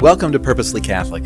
Welcome 0.00 0.32
to 0.32 0.40
Purposely 0.40 0.80
Catholic. 0.80 1.24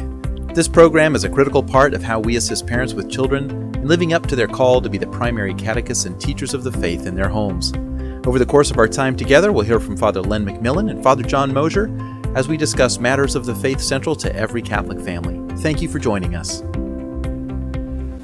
This 0.52 0.66
program 0.66 1.14
is 1.14 1.22
a 1.22 1.28
critical 1.28 1.62
part 1.62 1.94
of 1.94 2.02
how 2.02 2.18
we 2.18 2.34
assist 2.34 2.66
parents 2.66 2.92
with 2.92 3.08
children 3.08 3.48
in 3.76 3.86
living 3.86 4.12
up 4.12 4.26
to 4.26 4.34
their 4.34 4.48
call 4.48 4.80
to 4.80 4.90
be 4.90 4.98
the 4.98 5.06
primary 5.06 5.54
catechists 5.54 6.06
and 6.06 6.20
teachers 6.20 6.54
of 6.54 6.64
the 6.64 6.72
faith 6.72 7.06
in 7.06 7.14
their 7.14 7.28
homes. 7.28 7.72
Over 8.26 8.40
the 8.40 8.44
course 8.44 8.72
of 8.72 8.78
our 8.78 8.88
time 8.88 9.14
together, 9.14 9.52
we'll 9.52 9.64
hear 9.64 9.78
from 9.78 9.96
Father 9.96 10.20
Len 10.20 10.44
McMillan 10.44 10.90
and 10.90 11.04
Father 11.04 11.22
John 11.22 11.54
Mosier 11.54 11.88
as 12.34 12.48
we 12.48 12.56
discuss 12.56 12.98
matters 12.98 13.36
of 13.36 13.46
the 13.46 13.54
faith 13.54 13.80
central 13.80 14.16
to 14.16 14.34
every 14.34 14.60
Catholic 14.60 15.00
family. 15.00 15.38
Thank 15.58 15.80
you 15.80 15.88
for 15.88 16.00
joining 16.00 16.34
us. 16.34 16.62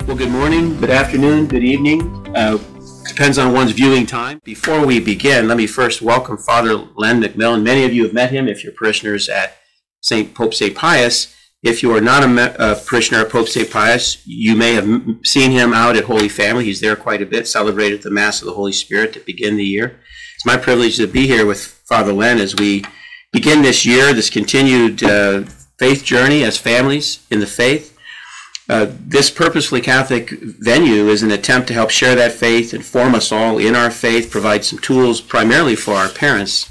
Well, 0.08 0.16
good 0.16 0.32
morning, 0.32 0.76
good 0.80 0.90
afternoon, 0.90 1.46
good 1.46 1.62
evening. 1.62 2.02
Uh, 2.36 2.58
depends 3.06 3.38
on 3.38 3.52
one's 3.52 3.70
viewing 3.70 4.04
time. 4.04 4.40
Before 4.42 4.84
we 4.84 4.98
begin, 4.98 5.46
let 5.46 5.56
me 5.56 5.68
first 5.68 6.02
welcome 6.02 6.36
Father 6.36 6.74
Len 6.74 7.22
McMillan. 7.22 7.62
Many 7.62 7.84
of 7.84 7.94
you 7.94 8.02
have 8.02 8.12
met 8.12 8.32
him 8.32 8.48
if 8.48 8.64
you're 8.64 8.72
parishioners 8.72 9.28
at 9.28 9.59
St. 10.00 10.34
Pope 10.34 10.54
St. 10.54 10.74
Pius. 10.74 11.34
If 11.62 11.82
you 11.82 11.94
are 11.94 12.00
not 12.00 12.22
a, 12.22 12.28
me- 12.28 12.54
a 12.58 12.74
parishioner 12.74 13.24
of 13.24 13.30
Pope 13.30 13.48
St. 13.48 13.70
Pius, 13.70 14.26
you 14.26 14.56
may 14.56 14.72
have 14.74 14.84
m- 14.84 15.20
seen 15.24 15.50
him 15.50 15.74
out 15.74 15.96
at 15.96 16.04
Holy 16.04 16.28
Family. 16.28 16.64
He's 16.64 16.80
there 16.80 16.96
quite 16.96 17.20
a 17.20 17.26
bit, 17.26 17.46
celebrated 17.46 18.02
the 18.02 18.10
Mass 18.10 18.40
of 18.40 18.46
the 18.46 18.54
Holy 18.54 18.72
Spirit 18.72 19.12
to 19.12 19.20
begin 19.20 19.56
the 19.56 19.64
year. 19.64 20.00
It's 20.34 20.46
my 20.46 20.56
privilege 20.56 20.96
to 20.96 21.06
be 21.06 21.26
here 21.26 21.44
with 21.44 21.62
Father 21.86 22.14
Len 22.14 22.38
as 22.38 22.56
we 22.56 22.82
begin 23.30 23.60
this 23.62 23.84
year, 23.84 24.14
this 24.14 24.30
continued 24.30 25.02
uh, 25.04 25.42
faith 25.78 26.02
journey 26.02 26.44
as 26.44 26.56
families 26.56 27.26
in 27.30 27.40
the 27.40 27.46
faith. 27.46 27.96
Uh, 28.70 28.86
this 29.00 29.30
purposefully 29.30 29.80
Catholic 29.80 30.30
venue 30.30 31.08
is 31.08 31.22
an 31.22 31.30
attempt 31.32 31.66
to 31.68 31.74
help 31.74 31.90
share 31.90 32.14
that 32.14 32.32
faith, 32.32 32.72
inform 32.72 33.14
us 33.14 33.32
all 33.32 33.58
in 33.58 33.74
our 33.74 33.90
faith, 33.90 34.30
provide 34.30 34.64
some 34.64 34.78
tools 34.78 35.20
primarily 35.20 35.74
for 35.74 35.94
our 35.94 36.08
parents 36.08 36.70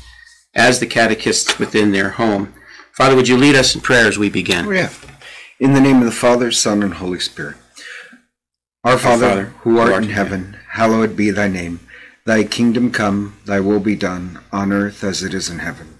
as 0.55 0.79
the 0.79 0.87
catechists 0.87 1.59
within 1.59 1.91
their 1.91 2.11
home. 2.11 2.53
Father, 2.99 3.15
would 3.15 3.29
you 3.29 3.37
lead 3.37 3.55
us 3.55 3.73
in 3.73 3.79
prayer 3.79 4.07
as 4.07 4.17
we 4.17 4.29
begin? 4.29 4.65
Oh, 4.65 4.71
yeah. 4.71 4.89
In 5.57 5.71
the 5.71 5.79
name 5.79 5.99
of 5.99 6.03
the 6.03 6.11
Father, 6.11 6.51
Son, 6.51 6.83
and 6.83 6.95
Holy 6.95 7.21
Spirit. 7.21 7.55
Our 8.83 8.97
Father, 8.97 9.29
Father, 9.29 9.45
who 9.61 9.79
art 9.79 10.03
in 10.03 10.09
heaven, 10.09 10.57
hallowed 10.71 11.15
be 11.15 11.31
thy 11.31 11.47
name. 11.47 11.79
Thy 12.25 12.43
kingdom 12.43 12.91
come, 12.91 13.37
thy 13.45 13.61
will 13.61 13.79
be 13.79 13.95
done, 13.95 14.41
on 14.51 14.73
earth 14.73 15.01
as 15.01 15.23
it 15.23 15.33
is 15.33 15.49
in 15.49 15.59
heaven. 15.59 15.97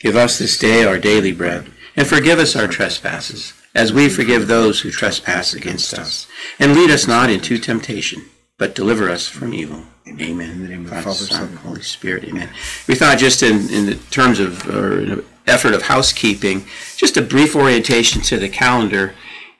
Give 0.00 0.16
us 0.16 0.40
this 0.40 0.58
day 0.58 0.82
our 0.82 0.98
daily 0.98 1.30
bread, 1.30 1.70
and 1.94 2.08
forgive 2.08 2.40
us 2.40 2.56
our 2.56 2.66
trespasses, 2.66 3.52
as 3.72 3.92
we 3.92 4.08
forgive 4.08 4.48
those 4.48 4.80
who 4.80 4.90
trespass 4.90 5.54
against 5.54 5.94
us. 5.94 6.26
And 6.58 6.74
lead 6.74 6.90
us 6.90 7.06
not 7.06 7.30
into 7.30 7.56
temptation, 7.56 8.24
but 8.58 8.74
deliver 8.74 9.08
us 9.08 9.28
from 9.28 9.54
evil. 9.54 9.84
Amen. 10.08 10.50
In 10.50 10.62
the 10.62 10.68
name 10.68 10.84
of 10.86 10.90
the 10.90 10.90
Father, 10.90 11.02
Father, 11.02 11.14
Son, 11.18 11.38
Son, 11.38 11.48
and 11.50 11.58
Holy 11.58 11.82
Spirit. 11.82 12.24
Amen. 12.24 12.50
We 12.88 12.96
thought 12.96 13.18
just 13.18 13.44
in, 13.44 13.70
in 13.72 13.86
the 13.86 13.94
terms 14.10 14.40
of, 14.40 14.68
or 14.68 14.98
in 15.00 15.10
an 15.12 15.24
effort 15.46 15.74
of 15.74 15.82
housekeeping, 15.82 16.64
just 16.96 17.16
a 17.16 17.22
brief 17.22 17.54
orientation 17.56 18.22
to 18.22 18.38
the 18.38 18.48
calendar. 18.48 19.14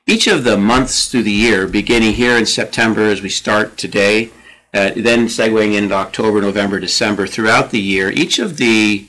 Each 0.06 0.26
of 0.26 0.44
the 0.44 0.56
months 0.56 1.08
through 1.08 1.22
the 1.22 1.32
year, 1.32 1.66
beginning 1.66 2.14
here 2.14 2.36
in 2.36 2.46
September 2.46 3.02
as 3.02 3.22
we 3.22 3.28
start 3.28 3.76
today, 3.76 4.30
uh, 4.74 4.90
then 4.96 5.26
segueing 5.26 5.74
into 5.74 5.94
October, 5.94 6.40
November, 6.40 6.80
December, 6.80 7.26
throughout 7.26 7.70
the 7.70 7.80
year, 7.80 8.10
each 8.10 8.38
of 8.38 8.56
the 8.56 9.06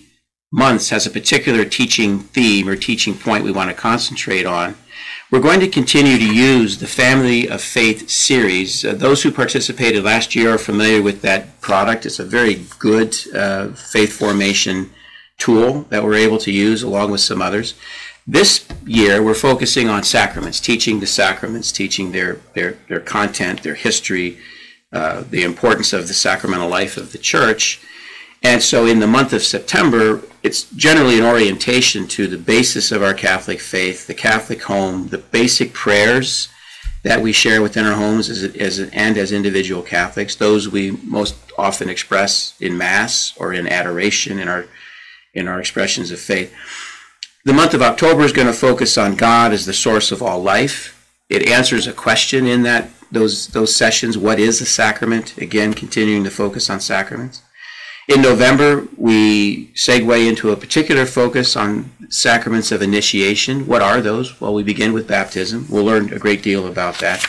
months 0.52 0.90
has 0.90 1.08
a 1.08 1.12
particular 1.12 1.66
teaching 1.66 2.20
theme 2.20 2.70
or 2.70 2.76
teaching 2.76 3.16
point 3.16 3.44
we 3.44 3.52
want 3.52 3.70
to 3.70 3.76
concentrate 3.76 4.46
on. 4.46 4.76
We're 5.32 5.40
going 5.40 5.62
to 5.62 5.68
continue 5.68 6.20
to 6.20 6.36
use 6.36 6.78
the 6.78 6.86
Family 6.86 7.50
of 7.50 7.60
Faith 7.60 8.08
series. 8.08 8.86
Uh, 8.86 8.94
those 8.94 9.24
who 9.24 9.32
participated 9.32 10.04
last 10.04 10.36
year 10.36 10.54
are 10.54 10.60
familiar 10.60 11.02
with 11.02 11.24
that 11.24 11.60
product. 11.60 12.06
It's 12.06 12.20
a 12.20 12.24
very 12.24 12.66
good 12.78 13.18
uh, 13.34 13.70
faith 13.70 14.14
formation 14.14 14.92
tool 15.38 15.84
that 15.90 16.04
we're 16.04 16.16
able 16.16 16.38
to 16.40 16.52
use 16.52 16.84
along 16.84 17.12
with 17.12 17.22
some 17.22 17.42
others. 17.42 17.74
This 18.26 18.68
year, 18.86 19.22
we're 19.22 19.34
focusing 19.34 19.90
on 19.90 20.04
sacraments, 20.04 20.60
teaching 20.60 21.00
the 21.00 21.08
sacraments, 21.08 21.72
teaching 21.72 22.12
their, 22.12 22.40
their, 22.54 22.78
their 22.88 23.02
content, 23.02 23.64
their 23.64 23.76
history, 23.76 24.38
uh, 24.94 25.24
the 25.30 25.44
importance 25.44 25.92
of 25.92 26.08
the 26.08 26.14
sacramental 26.14 26.70
life 26.70 26.96
of 26.96 27.12
the 27.12 27.18
church. 27.18 27.82
And 28.42 28.62
so 28.62 28.86
in 28.86 29.00
the 29.00 29.08
month 29.08 29.34
of 29.34 29.44
September, 29.44 30.22
it's 30.42 30.70
generally 30.72 31.18
an 31.18 31.26
orientation 31.26 32.08
to 32.10 32.28
the 32.28 32.38
basis 32.38 32.92
of 32.92 33.02
our 33.02 33.14
Catholic 33.14 33.60
faith, 33.60 34.08
the 34.08 34.14
Catholic 34.14 34.64
home, 34.64 35.08
the 35.08 35.18
basic 35.18 35.74
prayers 35.74 36.50
that 37.04 37.22
we 37.22 37.34
share 37.34 37.62
within 37.62 37.86
our 37.86 37.96
homes 37.96 38.30
as, 38.30 38.44
as, 38.56 38.80
and 38.80 39.18
as 39.18 39.32
individual 39.32 39.82
Catholics, 39.82 40.36
those 40.36 40.70
we 40.70 40.92
most 40.92 41.36
often 41.58 41.90
express 41.90 42.54
in 42.62 42.78
Mass 42.78 43.34
or 43.38 43.54
in 43.54 43.68
adoration 43.68 44.40
in 44.40 44.48
our, 44.48 44.66
in 45.34 45.48
our 45.48 45.60
expressions 45.60 46.12
of 46.12 46.20
faith. 46.20 46.54
The 47.46 47.54
month 47.54 47.74
of 47.74 47.82
October 47.82 48.24
is 48.24 48.32
going 48.32 48.48
to 48.48 48.54
focus 48.54 48.98
on 48.98 49.16
God 49.16 49.52
as 49.52 49.66
the 49.66 49.74
source 49.74 50.12
of 50.12 50.22
all 50.22 50.42
life. 50.42 50.92
It 51.30 51.48
answers 51.48 51.88
a 51.88 51.94
question 51.94 52.46
in 52.46 52.64
that 52.64 52.90
those 53.12 53.48
those 53.48 53.76
sessions. 53.76 54.18
What 54.18 54.40
is 54.40 54.62
a 54.62 54.66
sacrament? 54.66 55.38
Again, 55.38 55.74
continuing 55.74 56.24
to 56.24 56.30
focus 56.30 56.70
on 56.70 56.80
sacraments. 56.80 57.42
In 58.10 58.22
November, 58.22 58.88
we 58.98 59.68
segue 59.76 60.28
into 60.28 60.52
a 60.52 60.58
particular 60.58 61.06
focus 61.06 61.56
on 61.56 61.92
sacraments 62.10 62.72
of 62.72 62.82
initiation. 62.82 63.66
What 63.66 63.82
are 63.82 64.02
those? 64.02 64.42
Well, 64.42 64.54
we 64.54 64.64
begin 64.64 64.92
with 64.92 65.08
baptism. 65.08 65.68
We'll 65.70 65.86
learn 65.86 66.12
a 66.12 66.20
great 66.20 66.44
deal 66.44 66.68
about 66.68 67.00
that. 67.00 67.26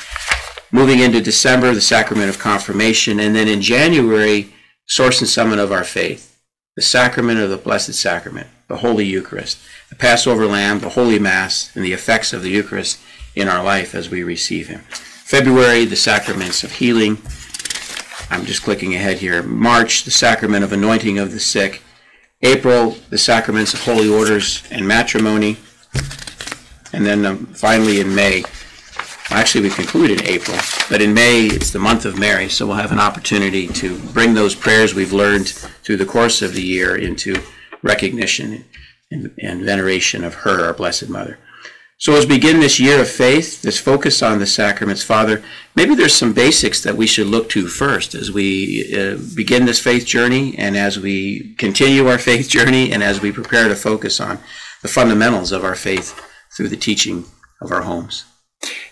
Moving 0.73 0.99
into 0.99 1.21
December, 1.21 1.73
the 1.73 1.81
sacrament 1.81 2.29
of 2.29 2.41
confirmation, 2.41 3.21
and 3.21 3.37
then 3.37 3.47
in 3.47 3.61
January, 3.61 4.53
source 4.87 5.21
and 5.21 5.29
summit 5.29 5.61
of 5.61 5.71
our 5.71 5.85
faith, 5.85 6.34
the 6.77 6.83
sacrament 6.83 7.39
of 7.39 7.51
the 7.51 7.57
Blessed 7.57 7.95
Sacrament, 7.95 8.49
the 8.67 8.79
Holy 8.79 9.05
Eucharist, 9.05 9.59
the 9.91 9.95
Passover 9.95 10.47
Lamb, 10.47 10.81
the 10.81 10.91
Holy 10.91 11.19
Mass, 11.19 11.75
and 11.77 11.85
the 11.85 11.93
effects 11.93 12.33
of 12.33 12.43
the 12.43 12.51
Eucharist 12.51 12.99
in 13.37 13.49
our 13.49 13.63
life 13.63 13.95
as 13.95 14.11
we 14.11 14.23
receive 14.23 14.69
Him. 14.69 14.81
February, 14.91 15.85
the 15.85 15.97
sacraments 15.97 16.65
of 16.65 16.73
healing. 16.73 17.19
I'm 18.31 18.45
just 18.45 18.63
clicking 18.63 18.95
ahead 18.95 19.19
here. 19.19 19.43
March, 19.43 20.05
the 20.05 20.11
sacrament 20.11 20.65
of 20.65 20.73
anointing 20.73 21.19
of 21.19 21.33
the 21.33 21.41
sick. 21.41 21.83
April, 22.43 22.97
the 23.11 23.19
sacraments 23.19 23.73
of 23.73 23.85
holy 23.85 24.09
orders 24.09 24.63
and 24.71 24.87
matrimony. 24.87 25.57
And 26.93 27.07
then 27.07 27.25
um, 27.25 27.47
finally 27.47 28.01
in 28.01 28.15
May, 28.15 28.45
actually 29.31 29.69
we 29.69 29.75
conclude 29.75 30.11
in 30.11 30.23
April, 30.27 30.59
but 30.91 31.01
in 31.01 31.15
May 31.15 31.47
it's 31.47 31.71
the 31.71 31.79
month 31.79 32.05
of 32.05 32.19
Mary, 32.19 32.49
so 32.49 32.67
we'll 32.67 32.77
have 32.77 32.93
an 32.93 33.01
opportunity 33.01 33.67
to 33.69 33.99
bring 34.13 34.35
those 34.35 34.55
prayers 34.55 34.95
we've 34.95 35.13
learned 35.13 35.55
through 35.85 35.99
the 35.99 36.07
course 36.07 36.43
of 36.43 36.55
the 36.55 36.63
year 36.63 36.97
into 36.97 37.37
recognition 37.83 38.65
and, 39.11 39.35
and 39.41 39.63
veneration 39.63 40.25
of 40.25 40.35
her, 40.35 40.65
our 40.65 40.73
Blessed 40.73 41.09
Mother. 41.09 41.39
So 41.99 42.15
as 42.15 42.27
we 42.27 42.37
begin 42.37 42.61
this 42.61 42.81
year 42.81 43.01
of 43.01 43.09
faith, 43.09 43.63
this 43.63 43.79
focus 43.79 44.21
on 44.21 44.39
the 44.39 44.47
sacraments, 44.47 45.03
Father, 45.05 45.43
maybe 45.77 45.95
there's 45.95 46.15
some 46.15 46.33
basics 46.33 46.83
that 46.83 46.97
we 46.97 47.07
should 47.07 47.29
look 47.29 47.49
to 47.51 47.69
first 47.69 48.15
as 48.15 48.33
we 48.33 48.95
uh, 48.95 49.17
begin 49.37 49.65
this 49.65 49.81
faith 49.81 50.05
journey 50.05 50.59
and 50.59 50.77
as 50.77 50.99
we 50.99 51.55
continue 51.55 52.09
our 52.09 52.19
faith 52.19 52.49
journey 52.49 52.93
and 52.93 53.03
as 53.03 53.21
we 53.21 53.31
prepare 53.31 53.69
to 53.69 53.77
focus 53.77 54.21
on 54.21 54.39
the 54.83 54.89
fundamentals 54.89 55.53
of 55.53 55.65
our 55.65 55.77
faith 55.77 56.21
through 56.57 56.69
the 56.69 56.77
teaching 56.77 57.25
of 57.61 57.71
our 57.71 57.83
homes. 57.83 58.25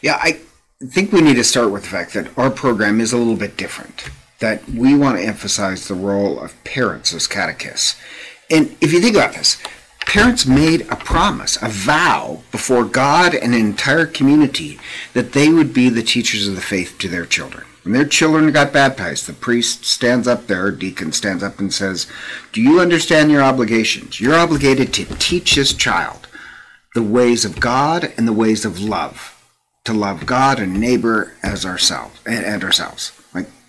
Yeah, 0.00 0.18
I 0.22 0.40
think 0.86 1.12
we 1.12 1.20
need 1.20 1.34
to 1.34 1.44
start 1.44 1.70
with 1.70 1.82
the 1.82 1.88
fact 1.88 2.14
that 2.14 2.36
our 2.38 2.50
program 2.50 3.00
is 3.00 3.12
a 3.12 3.18
little 3.18 3.36
bit 3.36 3.56
different. 3.56 4.10
That 4.42 4.68
we 4.68 4.96
want 4.96 5.18
to 5.18 5.24
emphasize 5.24 5.86
the 5.86 5.94
role 5.94 6.40
of 6.40 6.62
parents 6.64 7.14
as 7.14 7.28
catechists. 7.28 7.96
And 8.50 8.76
if 8.80 8.92
you 8.92 9.00
think 9.00 9.14
about 9.14 9.34
this, 9.34 9.56
parents 10.00 10.46
made 10.46 10.80
a 10.90 10.96
promise, 10.96 11.56
a 11.62 11.68
vow 11.68 12.42
before 12.50 12.84
God 12.84 13.34
and 13.36 13.54
an 13.54 13.60
entire 13.60 14.04
community 14.04 14.80
that 15.14 15.32
they 15.32 15.48
would 15.48 15.72
be 15.72 15.88
the 15.88 16.02
teachers 16.02 16.48
of 16.48 16.56
the 16.56 16.60
faith 16.60 16.96
to 16.98 17.08
their 17.08 17.24
children. 17.24 17.64
When 17.84 17.94
their 17.94 18.04
children 18.04 18.50
got 18.52 18.72
baptized, 18.72 19.26
the 19.26 19.32
priest 19.32 19.84
stands 19.84 20.26
up 20.26 20.48
there, 20.48 20.72
deacon 20.72 21.12
stands 21.12 21.42
up 21.42 21.60
and 21.60 21.72
says, 21.72 22.08
Do 22.52 22.60
you 22.60 22.80
understand 22.80 23.30
your 23.30 23.42
obligations? 23.42 24.20
You're 24.20 24.34
obligated 24.34 24.92
to 24.94 25.04
teach 25.16 25.54
this 25.54 25.72
child 25.72 26.26
the 26.94 27.02
ways 27.02 27.44
of 27.44 27.60
God 27.60 28.12
and 28.16 28.26
the 28.26 28.32
ways 28.32 28.64
of 28.64 28.80
love. 28.80 29.38
To 29.84 29.92
love 29.92 30.26
God 30.26 30.58
and 30.58 30.80
neighbor 30.80 31.34
as 31.42 31.64
ourselves 31.64 32.20
and, 32.26 32.44
and 32.44 32.62
ourselves. 32.64 33.12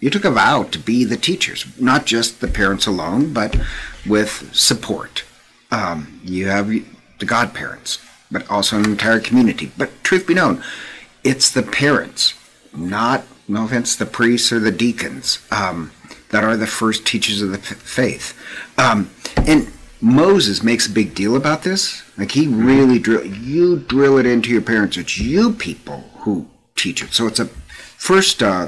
You 0.03 0.09
took 0.09 0.25
a 0.25 0.31
vow 0.31 0.63
to 0.63 0.77
be 0.77 1.05
the 1.05 1.15
teachers, 1.15 1.65
not 1.79 2.05
just 2.05 2.41
the 2.41 2.49
parents 2.49 2.85
alone, 2.85 3.31
but 3.31 3.57
with 4.05 4.53
support 4.53 5.23
um, 5.71 6.19
you 6.25 6.47
have 6.47 6.67
the 6.67 7.25
godparents, 7.25 7.99
but 8.29 8.45
also 8.51 8.77
an 8.77 8.83
entire 8.83 9.21
community. 9.21 9.71
But 9.77 10.03
truth 10.03 10.27
be 10.27 10.33
known, 10.33 10.61
it's 11.23 11.49
the 11.49 11.63
parents, 11.63 12.33
not, 12.75 13.23
no 13.47 13.63
offense, 13.63 13.95
the 13.95 14.05
priests 14.05 14.51
or 14.51 14.59
the 14.59 14.71
deacons, 14.71 15.39
um, 15.51 15.93
that 16.31 16.43
are 16.43 16.57
the 16.57 16.67
first 16.67 17.07
teachers 17.07 17.41
of 17.41 17.51
the 17.51 17.57
faith. 17.57 18.37
Um, 18.77 19.09
and 19.47 19.71
Moses 20.01 20.63
makes 20.63 20.85
a 20.85 20.91
big 20.91 21.15
deal 21.15 21.37
about 21.37 21.63
this. 21.63 22.03
Like 22.17 22.31
he 22.31 22.45
really 22.45 22.99
drill, 22.99 23.25
you 23.25 23.79
drill 23.79 24.17
it 24.17 24.25
into 24.25 24.49
your 24.49 24.61
parents. 24.61 24.97
It's 24.97 25.17
you 25.17 25.53
people 25.53 26.09
who 26.17 26.45
teach 26.75 27.01
it. 27.01 27.13
So 27.13 27.25
it's 27.25 27.39
a 27.39 27.45
first 27.45 28.43
uh, 28.43 28.67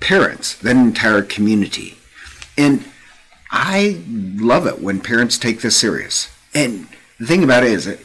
parents, 0.00 0.54
then 0.54 0.78
entire 0.78 1.22
community, 1.22 1.96
and 2.56 2.84
I 3.50 4.00
love 4.06 4.66
it 4.66 4.80
when 4.80 5.00
parents 5.00 5.36
take 5.38 5.60
this 5.60 5.76
serious. 5.76 6.30
And 6.54 6.86
the 7.18 7.26
thing 7.26 7.42
about 7.42 7.64
it 7.64 7.72
is 7.72 7.84
that 7.84 7.98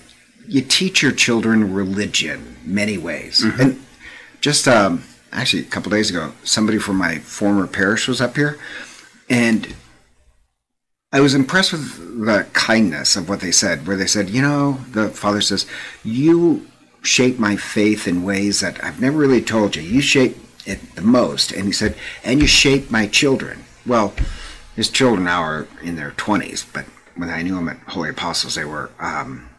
you 0.48 0.62
teach 0.62 1.02
your 1.02 1.12
children 1.12 1.74
religion 1.74 2.58
many 2.66 2.98
ways. 2.98 3.44
And 3.44 3.84
just 4.42 4.68
um, 4.68 5.04
actually 5.32 5.64
a 5.64 5.66
couple 5.66 5.92
days 5.92 6.10
ago, 6.10 6.34
somebody 6.44 6.78
from 6.78 6.98
my 6.98 7.20
former 7.20 7.68
parish 7.68 8.08
was 8.08 8.22
up 8.22 8.36
here, 8.36 8.60
and 9.30 9.76
I 11.12 11.22
was 11.22 11.34
impressed 11.34 11.72
with 11.72 12.26
the 12.26 12.46
kindness 12.54 13.16
of 13.16 13.30
what 13.30 13.40
they 13.40 13.52
said. 13.52 13.88
Where 13.88 13.96
they 13.96 14.08
said, 14.08 14.30
you 14.30 14.42
know, 14.42 14.80
the 14.92 15.10
father 15.10 15.42
says, 15.42 15.66
you 16.04 16.68
shape 17.04 17.40
my 17.40 17.56
faith 17.56 18.08
in 18.08 18.24
ways 18.24 18.60
that 18.60 18.84
I've 18.84 19.00
never 19.00 19.18
really 19.18 19.42
told 19.42 19.76
you. 19.76 19.82
You 19.82 20.02
shape 20.02 20.38
it 20.66 20.96
the 20.96 21.02
most, 21.02 21.52
and 21.52 21.66
he 21.66 21.72
said, 21.72 21.96
and 22.24 22.42
you 22.42 22.48
shape 22.48 22.90
my 22.90 23.08
children. 23.08 23.64
Well, 23.86 24.14
his 24.76 24.90
children 24.90 25.26
now 25.26 25.42
are 25.42 25.68
in 25.84 25.96
their 25.96 26.12
twenties, 26.12 26.66
but 26.74 26.86
when 27.16 27.30
I 27.30 27.42
knew 27.44 27.58
him 27.58 27.70
at 27.70 27.78
Holy 27.88 28.10
Apostles, 28.10 28.56
they 28.56 28.66
were 28.66 28.90
um, 29.00 29.50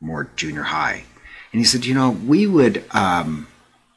more 0.00 0.28
junior 0.36 0.64
high. 0.64 1.04
And 1.52 1.60
he 1.60 1.64
said, 1.64 1.86
you 1.86 1.94
know, 1.94 2.10
we 2.10 2.46
would 2.46 2.84
um, 2.90 3.46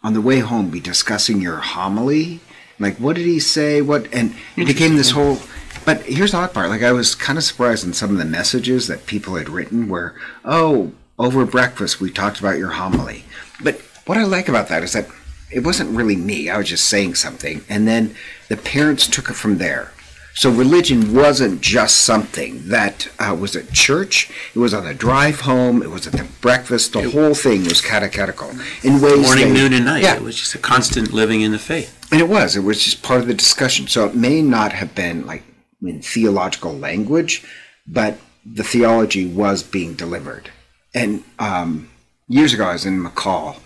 on 0.04 0.14
the 0.14 0.22
way 0.22 0.40
home 0.40 0.70
be 0.70 0.80
discussing 0.80 1.42
your 1.42 1.58
homily. 1.58 2.40
Like, 2.78 2.98
what 2.98 3.16
did 3.16 3.26
he 3.26 3.40
say? 3.40 3.82
What 3.82 4.14
and 4.14 4.36
it 4.56 4.68
became 4.68 4.96
this 4.96 5.12
whole. 5.12 5.40
But 5.86 6.04
here's 6.04 6.32
the 6.32 6.38
odd 6.38 6.54
part. 6.54 6.70
Like, 6.70 6.84
I 6.84 6.92
was 6.92 7.16
kind 7.16 7.38
of 7.38 7.44
surprised 7.44 7.86
in 7.86 7.94
some 7.94 8.12
of 8.12 8.18
the 8.18 8.26
messages 8.26 8.88
that 8.88 9.06
people 9.08 9.36
had 9.36 9.50
written, 9.50 9.90
where, 9.90 10.14
oh, 10.46 10.92
over 11.18 11.46
breakfast 11.46 12.00
we 12.00 12.12
talked 12.12 12.40
about 12.40 12.58
your 12.58 12.72
homily. 12.72 13.26
But 13.64 13.82
what 14.06 14.18
I 14.18 14.24
like 14.24 14.48
about 14.48 14.68
that 14.70 14.84
is 14.84 14.94
that 14.94 15.10
it 15.52 15.62
wasn't 15.64 15.96
really 15.96 16.16
me. 16.16 16.50
I 16.50 16.58
was 16.58 16.70
just 16.70 16.86
saying 16.86 17.16
something, 17.16 17.64
and 17.70 17.88
then 17.88 18.16
the 18.50 18.58
parents 18.58 19.08
took 19.08 19.30
it 19.30 19.34
from 19.36 19.58
there. 19.58 19.92
So 20.36 20.50
religion 20.50 21.14
wasn't 21.14 21.60
just 21.60 22.06
something 22.06 22.68
that 22.70 23.10
uh, 23.20 23.36
was 23.38 23.56
at 23.58 23.74
church. 23.74 24.30
It 24.56 24.60
was 24.60 24.74
on 24.74 24.86
the 24.86 24.94
drive 24.94 25.42
home. 25.42 25.82
It 25.84 25.90
was 25.90 26.08
at 26.08 26.14
the 26.14 26.28
breakfast. 26.40 26.94
The 26.94 27.10
whole 27.10 27.34
thing 27.34 27.66
was 27.66 27.82
catechetical 27.82 28.52
in 28.84 29.02
ways. 29.02 29.22
Morning, 29.22 29.54
noon, 29.54 29.74
and 29.74 29.84
night. 29.86 30.04
Yeah, 30.04 30.16
It 30.16 30.22
was 30.22 30.38
just 30.38 30.56
a 30.56 30.60
constant 30.60 31.12
living 31.12 31.42
in 31.42 31.52
the 31.52 31.60
faith. 31.60 31.94
and 32.12 32.22
it 32.22 32.30
was. 32.30 32.56
It 32.56 32.62
was 32.62 32.84
just 32.84 33.02
part 33.04 33.20
of 33.20 33.28
the 33.28 33.34
discussion. 33.34 33.88
So 33.88 34.06
it 34.08 34.16
may 34.16 34.42
not 34.42 34.72
have 34.72 34.96
been 34.96 35.26
like 35.26 35.44
in 35.82 36.02
theological 36.02 36.74
language, 36.74 37.44
but 37.86 38.18
the 38.46 38.64
theology 38.64 39.26
was 39.26 39.62
being 39.62 39.94
delivered. 39.96 40.52
And 40.94 41.24
um, 41.38 41.90
years 42.30 42.54
ago, 42.54 42.66
I 42.66 42.74
was 42.74 42.86
in 42.86 43.04
McCall 43.04 43.58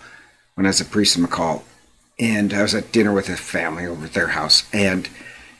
when 0.56 0.66
I 0.66 0.70
was 0.70 0.80
a 0.80 0.84
priest 0.84 1.16
in 1.16 1.24
McCall, 1.24 1.62
and 2.18 2.52
I 2.54 2.62
was 2.62 2.74
at 2.74 2.92
dinner 2.92 3.12
with 3.12 3.28
a 3.28 3.36
family 3.36 3.86
over 3.86 4.06
at 4.06 4.12
their 4.14 4.28
house, 4.28 4.68
and 4.72 5.08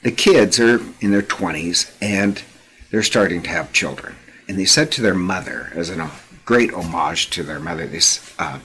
the 0.03 0.13
kids 0.13 0.61
are 0.61 0.81
in 1.01 1.11
their 1.11 1.23
20s 1.23 1.91
and 2.01 2.43
they're 2.91 3.03
starting 3.03 3.43
to 3.43 3.51
have 3.51 3.73
children. 3.73 4.15
And 4.47 4.59
they 4.59 4.67
said 4.67 4.93
to 4.93 5.03
their 5.03 5.15
mother, 5.15 5.73
as 5.75 5.89
a 5.91 6.11
great 6.45 6.73
homage 6.73 7.31
to 7.31 7.43
their 7.43 7.59
mother, 7.59 7.87
this 7.87 8.35
uh, 8.39 8.59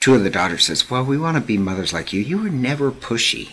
two 0.00 0.14
of 0.14 0.24
the 0.24 0.30
daughters 0.30 0.64
says, 0.64 0.88
"Well, 0.90 1.04
we 1.04 1.18
want 1.18 1.36
to 1.36 1.42
be 1.42 1.58
mothers 1.58 1.92
like 1.92 2.12
you. 2.12 2.20
You 2.22 2.38
were 2.38 2.48
never 2.48 2.90
pushy." 2.90 3.50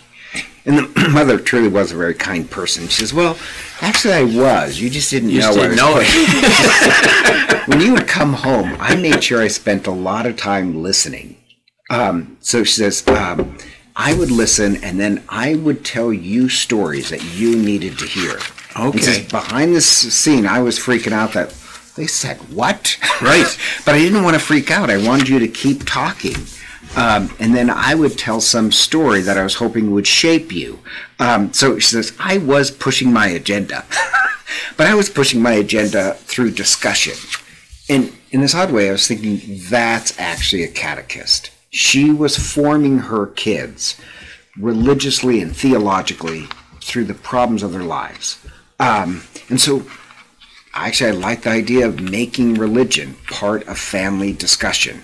And 0.64 0.78
the 0.78 1.08
mother 1.12 1.38
truly 1.38 1.68
was 1.68 1.92
a 1.92 1.96
very 1.96 2.14
kind 2.14 2.50
person. 2.50 2.88
She 2.88 3.02
says, 3.02 3.12
"Well, 3.12 3.36
actually, 3.82 4.14
I 4.14 4.24
was. 4.24 4.80
You 4.80 4.88
just 4.88 5.10
didn't 5.10 5.28
You 5.28 5.40
know. 5.40 5.46
just 5.54 5.58
didn't 5.58 5.76
know 5.76 5.98
it. 6.00 7.68
when 7.68 7.80
you 7.82 7.92
would 7.92 8.08
come 8.08 8.32
home, 8.32 8.74
I 8.80 8.96
made 8.96 9.22
sure 9.22 9.42
I 9.42 9.48
spent 9.48 9.86
a 9.86 9.90
lot 9.92 10.24
of 10.24 10.36
time 10.36 10.82
listening. 10.82 11.36
Um, 11.90 12.36
so 12.40 12.64
she 12.64 12.72
says, 12.72 13.06
um, 13.08 13.58
I 13.98 14.14
would 14.14 14.30
listen 14.30 14.76
and 14.84 15.00
then 15.00 15.24
I 15.28 15.54
would 15.54 15.84
tell 15.84 16.12
you 16.12 16.50
stories 16.50 17.08
that 17.08 17.24
you 17.34 17.56
needed 17.56 17.98
to 17.98 18.06
hear. 18.06 18.38
Okay. 18.78 18.98
says, 18.98 19.28
behind 19.30 19.74
this 19.74 19.86
scene, 19.88 20.46
I 20.46 20.60
was 20.60 20.78
freaking 20.78 21.12
out 21.12 21.32
that 21.32 21.54
they 21.96 22.06
said, 22.06 22.36
What? 22.54 22.98
Right. 23.22 23.58
but 23.86 23.94
I 23.94 23.98
didn't 23.98 24.22
want 24.22 24.34
to 24.34 24.40
freak 24.40 24.70
out. 24.70 24.90
I 24.90 24.98
wanted 24.98 25.28
you 25.28 25.38
to 25.38 25.48
keep 25.48 25.86
talking. 25.86 26.36
Um, 26.94 27.34
and 27.40 27.54
then 27.54 27.70
I 27.70 27.94
would 27.94 28.18
tell 28.18 28.40
some 28.42 28.70
story 28.70 29.22
that 29.22 29.38
I 29.38 29.42
was 29.42 29.54
hoping 29.54 29.90
would 29.92 30.06
shape 30.06 30.52
you. 30.52 30.78
Um, 31.18 31.52
so 31.54 31.78
she 31.78 31.88
says, 31.88 32.12
I 32.18 32.36
was 32.38 32.70
pushing 32.70 33.10
my 33.12 33.28
agenda. 33.28 33.86
but 34.76 34.86
I 34.86 34.94
was 34.94 35.08
pushing 35.08 35.40
my 35.40 35.52
agenda 35.52 36.12
through 36.14 36.50
discussion. 36.52 37.14
And 37.88 38.12
in 38.30 38.42
this 38.42 38.54
odd 38.54 38.70
way, 38.70 38.88
I 38.88 38.92
was 38.92 39.06
thinking 39.06 39.40
that's 39.70 40.18
actually 40.18 40.64
a 40.64 40.68
catechist. 40.68 41.50
She 41.76 42.10
was 42.10 42.36
forming 42.38 42.98
her 43.10 43.26
kids 43.26 44.00
religiously 44.58 45.40
and 45.42 45.54
theologically 45.54 46.48
through 46.82 47.04
the 47.04 47.14
problems 47.14 47.62
of 47.62 47.72
their 47.72 47.82
lives. 47.82 48.38
Um, 48.80 49.22
and 49.50 49.60
so, 49.60 49.84
actually, 50.74 51.10
I 51.10 51.12
like 51.12 51.42
the 51.42 51.50
idea 51.50 51.86
of 51.86 52.00
making 52.00 52.54
religion 52.54 53.14
part 53.30 53.66
of 53.68 53.78
family 53.78 54.32
discussion. 54.32 55.02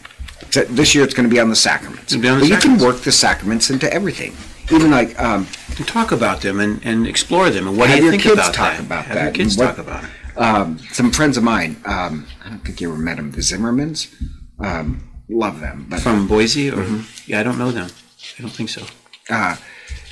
So 0.51 0.65
this 0.65 0.95
year, 0.95 1.05
it's 1.05 1.15
going 1.15 1.29
to 1.29 1.35
be 1.35 1.41
on 1.41 1.51
the 1.51 1.57
sacraments. 1.57 2.15
On 2.15 2.21
the 2.23 2.29
but 2.41 2.49
you 2.49 2.57
can 2.57 2.79
work 2.79 2.99
the 3.03 3.13
sacraments 3.13 3.69
into 3.71 3.93
everything. 3.93 4.33
Even 4.71 4.91
like 4.91 5.19
um, 5.21 5.47
And 5.77 5.87
talk 5.87 6.13
about 6.13 6.41
them 6.41 6.61
and, 6.61 6.81
and 6.85 7.07
explore 7.07 7.51
them. 7.51 7.69
And 7.69 7.77
what 7.77 7.89
Have 7.91 7.99
do 7.99 8.05
you 8.05 8.11
your 8.11 8.13
think 8.13 8.23
kids 8.23 8.35
about 8.35 8.55
talk 8.55 8.73
that? 8.77 8.81
about 8.81 9.05
Have 9.07 9.17
that 9.17 9.25
your 9.25 9.33
kids 9.35 9.57
what- 9.59 9.77
talk 9.77 9.79
about 9.79 10.05
it. 10.05 10.11
um, 10.39 10.79
some 10.93 11.11
friends 11.11 11.37
of 11.37 11.45
mine. 11.45 11.77
Um, 11.85 12.27
I 12.45 12.49
don't 12.49 12.61
think 12.65 12.81
you 12.81 12.91
ever 12.91 12.99
met 12.99 13.17
them. 13.19 13.31
The 13.33 13.43
Zimmermans. 13.43 14.09
Love 15.33 15.61
them. 15.61 15.87
But 15.89 16.01
From 16.01 16.29
Boise? 16.29 16.71
Or, 16.71 16.77
Mm-hmm. 16.77 17.31
Yeah, 17.31 17.41
I 17.41 17.43
don't 17.43 17.59
know 17.59 17.71
them. 17.71 17.91
I 18.39 18.43
don't 18.43 18.51
think 18.51 18.69
so. 18.69 18.85
Uh, 19.31 19.57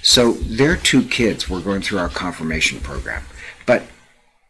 so 0.03 0.33
their 0.33 0.77
two 0.77 1.03
kids 1.03 1.49
were 1.49 1.61
going 1.61 1.83
through 1.83 1.99
our 1.99 2.09
confirmation 2.09 2.81
program, 2.81 3.25
but 3.67 3.83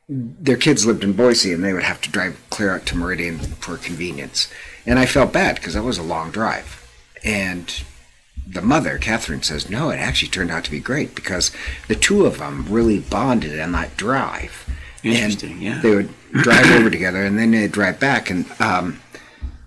their 0.08 0.56
kids 0.56 0.86
lived 0.86 1.04
in 1.04 1.12
Boise 1.12 1.52
and 1.52 1.62
they 1.62 1.72
would 1.72 1.82
have 1.82 2.00
to 2.02 2.10
drive 2.10 2.40
clear 2.50 2.74
out 2.74 2.86
to 2.86 2.96
Meridian 2.96 3.38
for 3.38 3.76
convenience. 3.76 4.52
And 4.86 4.98
I 4.98 5.06
felt 5.06 5.32
bad 5.32 5.56
because 5.56 5.74
that 5.74 5.82
was 5.82 5.98
a 5.98 6.02
long 6.02 6.30
drive. 6.30 6.76
And 7.22 7.82
the 8.46 8.62
mother, 8.62 8.98
Catherine, 8.98 9.42
says, 9.42 9.70
no, 9.70 9.90
it 9.90 9.98
actually 9.98 10.30
turned 10.30 10.50
out 10.50 10.64
to 10.64 10.70
be 10.70 10.80
great 10.80 11.14
because 11.14 11.52
the 11.88 11.94
two 11.94 12.26
of 12.26 12.38
them 12.38 12.66
really 12.68 12.98
bonded 12.98 13.60
on 13.60 13.72
that 13.72 13.96
drive. 13.96 14.68
Interesting, 15.02 15.52
and 15.52 15.62
yeah. 15.62 15.80
They 15.80 15.94
would 15.94 16.10
drive 16.32 16.66
over 16.72 16.90
together 16.90 17.24
and 17.24 17.38
then 17.38 17.52
they'd 17.52 17.72
drive 17.72 18.00
back. 18.00 18.30
And 18.30 18.50
um, 18.60 19.00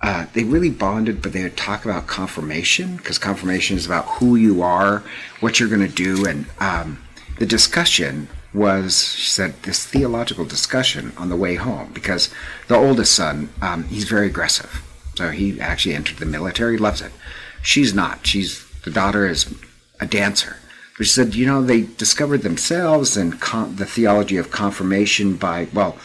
uh, 0.03 0.25
they 0.33 0.43
really 0.43 0.69
bonded, 0.69 1.21
but 1.21 1.31
they 1.31 1.43
would 1.43 1.55
talk 1.55 1.85
about 1.85 2.07
confirmation 2.07 2.97
because 2.97 3.17
confirmation 3.17 3.77
is 3.77 3.85
about 3.85 4.05
who 4.05 4.35
you 4.35 4.61
are, 4.61 5.01
what 5.39 5.59
you're 5.59 5.69
going 5.69 5.87
to 5.87 5.87
do, 5.87 6.25
and 6.25 6.45
um, 6.59 7.01
the 7.39 7.45
discussion 7.45 8.27
was 8.53 9.15
she 9.15 9.29
said 9.29 9.53
this 9.63 9.85
theological 9.85 10.43
discussion 10.43 11.13
on 11.17 11.29
the 11.29 11.35
way 11.37 11.55
home 11.55 11.89
because 11.93 12.29
the 12.67 12.75
oldest 12.75 13.15
son 13.15 13.49
um, 13.61 13.85
he's 13.85 14.03
very 14.03 14.27
aggressive, 14.27 14.83
so 15.15 15.29
he 15.29 15.59
actually 15.61 15.95
entered 15.95 16.17
the 16.17 16.25
military, 16.25 16.77
loves 16.77 17.01
it. 17.01 17.13
She's 17.61 17.93
not. 17.93 18.27
She's 18.27 18.69
the 18.83 18.91
daughter 18.91 19.25
is 19.25 19.55
a 20.01 20.05
dancer. 20.05 20.57
But 20.97 21.07
she 21.07 21.13
said, 21.13 21.33
you 21.33 21.45
know, 21.45 21.63
they 21.63 21.83
discovered 21.83 22.41
themselves 22.41 23.15
and 23.15 23.39
con- 23.39 23.77
the 23.77 23.85
theology 23.85 24.35
of 24.35 24.51
confirmation 24.51 25.37
by 25.37 25.69
well, 25.73 25.97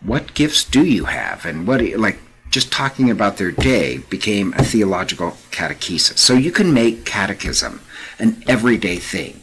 what 0.00 0.32
gifts 0.34 0.62
do 0.62 0.84
you 0.84 1.06
have 1.06 1.44
and 1.44 1.66
what 1.66 1.82
like 1.98 2.20
just 2.52 2.70
talking 2.70 3.10
about 3.10 3.36
their 3.38 3.50
day 3.50 3.98
became 4.08 4.52
a 4.54 4.62
theological 4.62 5.32
catechesis 5.50 6.18
so 6.18 6.34
you 6.34 6.52
can 6.52 6.72
make 6.72 7.04
catechism 7.04 7.80
an 8.18 8.42
everyday 8.46 8.96
thing 8.96 9.40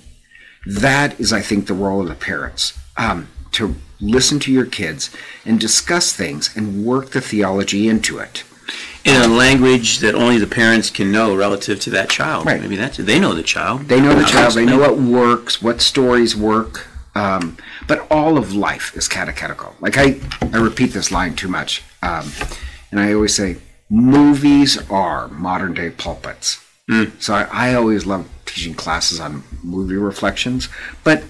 that 0.66 1.20
is 1.20 1.34
i 1.34 1.42
think 1.42 1.68
the 1.68 1.74
role 1.74 2.02
of 2.02 2.08
the 2.08 2.16
parents 2.16 2.78
um, 2.98 3.28
to 3.52 3.76
listen 4.00 4.40
to 4.40 4.52
your 4.52 4.66
kids 4.66 5.10
and 5.46 5.60
discuss 5.60 6.14
things 6.14 6.56
and 6.56 6.86
work 6.86 7.10
the 7.12 7.22
theology 7.22 7.90
into 7.90 8.18
it 8.20 8.44
In 9.06 9.22
a 9.22 9.28
language 9.28 10.00
that 10.00 10.14
only 10.14 10.38
the 10.38 10.48
parents 10.48 10.90
can 10.90 11.12
know 11.12 11.36
relative 11.36 11.80
to 11.82 11.90
that 11.92 12.10
child. 12.10 12.46
Right. 12.46 12.62
Maybe 12.62 12.76
that's 12.76 13.00
it. 13.00 13.04
They 13.04 13.20
know 13.20 13.34
the 13.34 13.44
child. 13.44 13.88
They 13.88 14.00
know 14.00 14.14
the 14.14 14.26
child. 14.26 14.54
They 14.54 14.66
know 14.66 14.78
what 14.78 14.98
works, 15.00 15.62
what 15.62 15.82
stories 15.82 16.36
work. 16.36 16.88
Um, 17.16 17.58
but 17.88 18.06
all 18.12 18.38
of 18.38 18.54
life 18.54 18.96
is 18.96 19.08
catechetical. 19.08 19.76
Like 19.80 19.98
I, 19.98 20.20
I 20.54 20.58
repeat 20.58 20.88
this 20.88 21.12
line 21.12 21.36
too 21.36 21.48
much, 21.48 21.82
um, 22.04 22.30
and 22.92 23.00
I 23.00 23.14
always 23.14 23.36
say, 23.36 23.58
movies 23.90 24.90
are 24.90 25.28
modern 25.30 25.74
day 25.74 25.90
pulpits. 25.90 26.64
So 27.20 27.36
I, 27.36 27.44
I 27.52 27.74
always 27.76 28.08
love 28.08 28.28
teaching 28.46 28.74
classes 28.74 29.20
on 29.20 29.44
movie 29.64 29.96
reflections. 29.96 30.70
But 31.04 31.24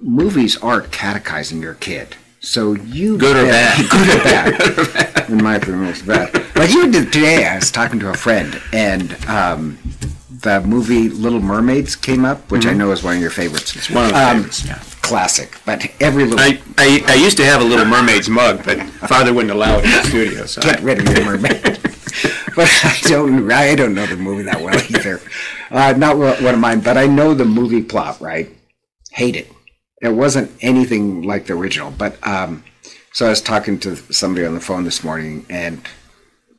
movies 0.00 0.56
aren't 0.62 0.90
catechizing 0.90 1.60
your 1.60 1.74
kid. 1.74 2.16
So 2.40 2.72
you 2.72 3.18
Good 3.18 3.36
or 3.36 3.50
bad. 3.50 3.90
good 3.90 4.20
or 4.20 4.92
bad. 4.92 5.30
In 5.30 5.42
my 5.42 5.56
opinion, 5.56 5.84
it's 5.86 6.02
bad. 6.02 6.32
Like 6.56 6.70
even 6.70 6.92
today, 6.92 7.46
I 7.46 7.56
was 7.56 7.70
talking 7.70 8.00
to 8.00 8.10
a 8.10 8.14
friend, 8.14 8.60
and 8.72 9.12
um, 9.26 9.78
the 10.42 10.60
movie 10.60 11.08
Little 11.08 11.40
Mermaids 11.40 11.96
came 11.96 12.24
up, 12.24 12.50
which 12.50 12.66
I 12.66 12.72
know 12.72 12.90
is 12.92 13.02
one 13.02 13.16
of 13.16 13.20
your 13.20 13.30
favorites. 13.30 13.74
It's 13.76 13.86
Mm-hmm. 13.88 13.94
one 13.94 14.04
of 14.06 14.12
the 14.12 14.18
favorites, 14.18 14.64
yeah. 14.66 14.82
Classic, 15.02 15.58
but 15.64 15.86
every 16.00 16.24
little 16.24 16.38
I, 16.40 16.60
I, 16.76 17.02
I 17.06 17.14
used 17.14 17.36
to 17.38 17.44
have 17.44 17.60
a 17.62 17.64
Little 17.64 17.86
Mermaid's 17.86 18.28
mug, 18.28 18.62
but 18.64 18.78
Father 19.08 19.32
wouldn't 19.32 19.52
allow 19.52 19.78
it 19.78 19.84
in 19.84 19.90
the 19.90 20.02
studio. 20.04 20.46
So 20.46 20.60
get 20.60 20.80
rid 20.82 20.98
of 20.98 21.08
your 21.16 21.24
mermaid. 21.24 21.62
but 22.56 22.68
I 22.84 22.98
don't, 23.04 23.50
I 23.50 23.74
don't 23.74 23.94
know 23.94 24.04
the 24.06 24.16
movie 24.16 24.42
that 24.42 24.60
well 24.60 24.74
either. 24.90 25.20
Uh, 25.70 25.94
not 25.96 26.18
one 26.18 26.42
one 26.44 26.54
of 26.54 26.60
mine, 26.60 26.80
but 26.80 26.98
I 26.98 27.06
know 27.06 27.32
the 27.32 27.46
movie 27.46 27.82
plot. 27.82 28.20
Right? 28.20 28.50
Hate 29.12 29.34
it. 29.36 29.50
It 30.02 30.10
wasn't 30.10 30.50
anything 30.60 31.22
like 31.22 31.46
the 31.46 31.54
original. 31.54 31.90
But 31.90 32.18
um, 32.26 32.62
so 33.14 33.26
I 33.26 33.30
was 33.30 33.40
talking 33.40 33.78
to 33.80 33.96
somebody 34.12 34.44
on 34.46 34.54
the 34.54 34.60
phone 34.60 34.84
this 34.84 35.02
morning, 35.02 35.46
and 35.48 35.80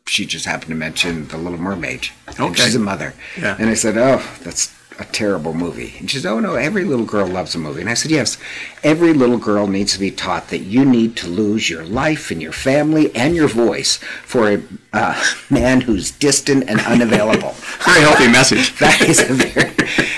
she 0.09 0.25
just 0.25 0.45
happened 0.45 0.69
to 0.69 0.75
mention 0.75 1.27
The 1.27 1.37
Little 1.37 1.59
Mermaid. 1.59 2.09
And 2.37 2.57
she's 2.57 2.75
a 2.75 2.79
mother. 2.79 3.13
Yeah. 3.39 3.55
And 3.59 3.69
I 3.69 3.75
said, 3.75 3.95
oh, 3.95 4.25
that's 4.43 4.75
a 4.99 5.05
terrible 5.05 5.53
movie. 5.53 5.93
And 5.99 6.09
she 6.09 6.17
said, 6.17 6.31
oh, 6.31 6.39
no, 6.39 6.55
every 6.55 6.83
little 6.83 7.05
girl 7.05 7.27
loves 7.27 7.53
a 7.53 7.59
movie. 7.59 7.81
And 7.81 7.89
I 7.89 7.93
said, 7.93 8.09
yes, 8.09 8.37
every 8.83 9.13
little 9.13 9.37
girl 9.37 9.67
needs 9.67 9.93
to 9.93 9.99
be 9.99 10.09
taught 10.09 10.49
that 10.49 10.59
you 10.59 10.83
need 10.83 11.15
to 11.17 11.27
lose 11.27 11.69
your 11.69 11.85
life 11.85 12.31
and 12.31 12.41
your 12.41 12.51
family 12.51 13.15
and 13.15 13.35
your 13.35 13.47
voice 13.47 13.97
for 14.25 14.51
a 14.51 14.63
uh, 14.91 15.23
man 15.49 15.81
who's 15.81 16.09
distant 16.09 16.67
and 16.67 16.81
unavailable. 16.81 17.51
Very 17.85 18.01
healthy 18.01 18.27
message. 18.27 18.75
That 18.79 19.01
is 19.01 19.19
a 19.21 19.33
very. 19.33 19.69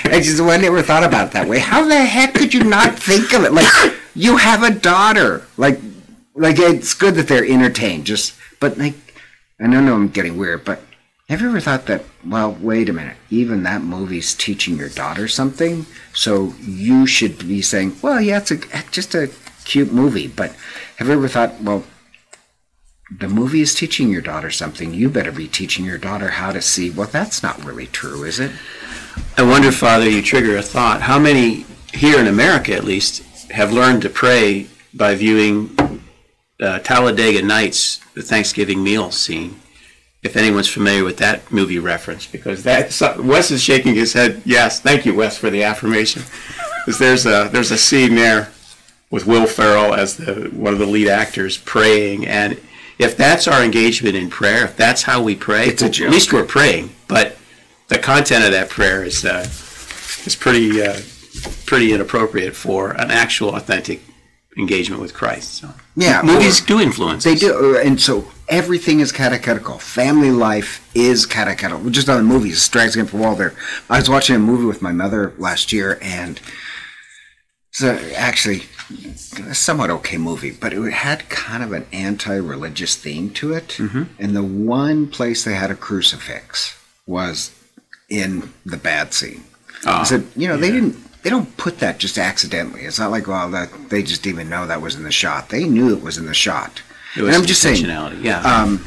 I 0.04 0.20
just 0.20 0.40
I 0.40 0.56
never 0.56 0.82
thought 0.82 1.04
about 1.04 1.28
it 1.28 1.32
that 1.32 1.48
way. 1.48 1.58
How 1.58 1.84
the 1.84 1.96
heck 1.96 2.34
could 2.34 2.54
you 2.54 2.62
not 2.64 2.98
think 2.98 3.32
of 3.34 3.44
it? 3.44 3.52
Like 3.52 3.94
you 4.14 4.36
have 4.36 4.62
a 4.62 4.70
daughter. 4.70 5.44
Like, 5.56 5.80
like 6.34 6.58
it's 6.58 6.94
good 6.94 7.14
that 7.16 7.28
they're 7.28 7.44
entertained. 7.44 8.06
Just, 8.06 8.34
but 8.60 8.78
like, 8.78 8.94
I 9.62 9.66
know 9.66 9.94
I'm 9.94 10.08
getting 10.08 10.36
weird, 10.36 10.64
but 10.64 10.80
have 11.28 11.40
you 11.40 11.48
ever 11.48 11.60
thought 11.60 11.86
that? 11.86 12.04
Well, 12.26 12.56
wait 12.60 12.88
a 12.88 12.92
minute. 12.92 13.16
Even 13.30 13.62
that 13.62 13.82
movie's 13.82 14.34
teaching 14.34 14.76
your 14.76 14.88
daughter 14.88 15.28
something, 15.28 15.86
so 16.12 16.52
you 16.60 17.06
should 17.06 17.38
be 17.38 17.62
saying, 17.62 17.96
well, 18.02 18.20
yeah, 18.20 18.38
it's 18.38 18.50
a 18.50 18.58
just 18.90 19.14
a 19.14 19.30
cute 19.64 19.92
movie. 19.92 20.26
But 20.26 20.54
have 20.96 21.08
you 21.08 21.14
ever 21.14 21.28
thought, 21.28 21.60
well, 21.60 21.84
the 23.18 23.28
movie 23.28 23.60
is 23.60 23.74
teaching 23.74 24.08
your 24.10 24.22
daughter 24.22 24.50
something. 24.50 24.94
You 24.94 25.08
better 25.08 25.32
be 25.32 25.48
teaching 25.48 25.84
your 25.84 25.98
daughter 25.98 26.30
how 26.30 26.52
to 26.52 26.62
see. 26.62 26.90
Well, 26.90 27.08
that's 27.08 27.42
not 27.42 27.62
really 27.64 27.86
true, 27.86 28.24
is 28.24 28.40
it? 28.40 28.52
I 29.36 29.42
wonder, 29.42 29.70
Father, 29.70 30.08
you 30.08 30.22
trigger 30.22 30.56
a 30.56 30.62
thought. 30.62 31.02
How 31.02 31.18
many 31.18 31.66
here 31.92 32.18
in 32.18 32.26
America, 32.26 32.74
at 32.74 32.84
least, 32.84 33.22
have 33.50 33.72
learned 33.72 34.02
to 34.02 34.08
pray 34.08 34.66
by 34.94 35.14
viewing 35.14 35.76
uh, 36.60 36.78
Talladega 36.78 37.42
Nights, 37.42 38.00
the 38.14 38.22
Thanksgiving 38.22 38.82
meal 38.82 39.10
scene? 39.10 39.60
If 40.22 40.36
anyone's 40.36 40.68
familiar 40.68 41.02
with 41.02 41.16
that 41.16 41.50
movie 41.50 41.80
reference, 41.80 42.26
because 42.26 42.62
that 42.62 42.96
Wes 43.18 43.50
is 43.50 43.60
shaking 43.60 43.94
his 43.94 44.12
head. 44.12 44.42
Yes, 44.44 44.78
thank 44.78 45.04
you, 45.04 45.14
Wes, 45.14 45.36
for 45.36 45.50
the 45.50 45.62
affirmation. 45.62 46.22
Because 46.84 46.98
there's 46.98 47.26
a 47.26 47.48
there's 47.52 47.70
a 47.70 47.78
scene 47.78 48.16
there 48.16 48.50
with 49.08 49.24
Will 49.24 49.46
Ferrell 49.46 49.94
as 49.94 50.16
the 50.16 50.50
one 50.52 50.72
of 50.72 50.80
the 50.80 50.86
lead 50.86 51.06
actors 51.06 51.56
praying, 51.58 52.26
and 52.26 52.60
if 52.98 53.16
that's 53.16 53.46
our 53.46 53.62
engagement 53.62 54.16
in 54.16 54.30
prayer, 54.30 54.64
if 54.64 54.76
that's 54.76 55.02
how 55.02 55.22
we 55.22 55.36
pray, 55.36 55.66
It's 55.66 55.82
a 55.82 55.86
at 55.86 56.10
least 56.10 56.32
we're 56.32 56.44
praying. 56.44 56.90
But 57.06 57.36
the 57.88 57.98
content 57.98 58.44
of 58.44 58.52
that 58.52 58.68
prayer 58.68 59.04
is 59.04 59.24
uh, 59.24 59.46
is 60.26 60.34
pretty 60.34 60.82
uh, 60.82 61.00
pretty 61.66 61.92
inappropriate 61.92 62.56
for 62.56 62.92
an 62.92 63.10
actual 63.10 63.54
authentic 63.54 64.00
engagement 64.58 65.00
with 65.00 65.14
Christ. 65.14 65.54
So 65.54 65.68
Yeah, 65.96 66.20
movies 66.22 66.60
do 66.60 66.80
influence. 66.80 67.24
They 67.24 67.32
us. 67.34 67.40
do, 67.40 67.76
and 67.78 68.00
so 68.00 68.30
everything 68.48 69.00
is 69.00 69.10
catechetical. 69.12 69.78
Family 69.78 70.30
life 70.30 70.86
is 70.94 71.24
catechetical. 71.26 71.88
Just 71.90 72.08
on 72.08 72.16
the 72.18 72.22
movies, 72.24 72.68
drags 72.68 72.94
Against 72.94 73.12
the 73.12 73.18
Wall. 73.18 73.34
There, 73.34 73.54
I 73.88 73.98
was 73.98 74.10
watching 74.10 74.36
a 74.36 74.38
movie 74.38 74.64
with 74.66 74.82
my 74.82 74.92
mother 74.92 75.32
last 75.38 75.72
year, 75.72 75.98
and 76.02 76.38
it's 77.70 77.82
actually 77.82 78.64
a 79.48 79.54
somewhat 79.54 79.88
okay 79.88 80.18
movie, 80.18 80.50
but 80.50 80.74
it 80.74 80.92
had 80.92 81.28
kind 81.30 81.62
of 81.62 81.72
an 81.72 81.86
anti-religious 81.92 82.94
theme 82.96 83.30
to 83.30 83.54
it. 83.54 83.68
Mm-hmm. 83.78 84.02
And 84.18 84.36
the 84.36 84.42
one 84.42 85.06
place 85.06 85.44
they 85.44 85.54
had 85.54 85.70
a 85.70 85.74
crucifix 85.74 86.78
was 87.06 87.52
in 88.10 88.52
the 88.66 88.76
bad 88.76 89.14
scene. 89.14 89.44
I 89.86 90.00
Ah, 90.00 90.02
said, 90.02 90.26
you 90.36 90.46
know, 90.46 90.58
they 90.58 90.70
didn't. 90.70 90.96
They 91.22 91.30
don't 91.30 91.56
put 91.56 91.78
that 91.78 91.98
just 91.98 92.18
accidentally. 92.18 92.82
It's 92.82 92.98
not 92.98 93.10
like, 93.10 93.26
well, 93.28 93.50
that 93.50 93.90
they 93.90 94.02
just 94.02 94.26
even 94.26 94.48
know 94.48 94.66
that 94.66 94.82
was 94.82 94.96
in 94.96 95.04
the 95.04 95.12
shot. 95.12 95.48
They 95.50 95.64
knew 95.64 95.92
it 95.96 96.02
was 96.02 96.18
in 96.18 96.26
the 96.26 96.34
shot. 96.34 96.82
It 97.14 97.18
and 97.20 97.26
was 97.28 97.36
I'm 97.36 97.44
just 97.46 97.62
saying, 97.62 97.84
intentionality, 97.84 98.22
Yeah. 98.24 98.40
um, 98.40 98.84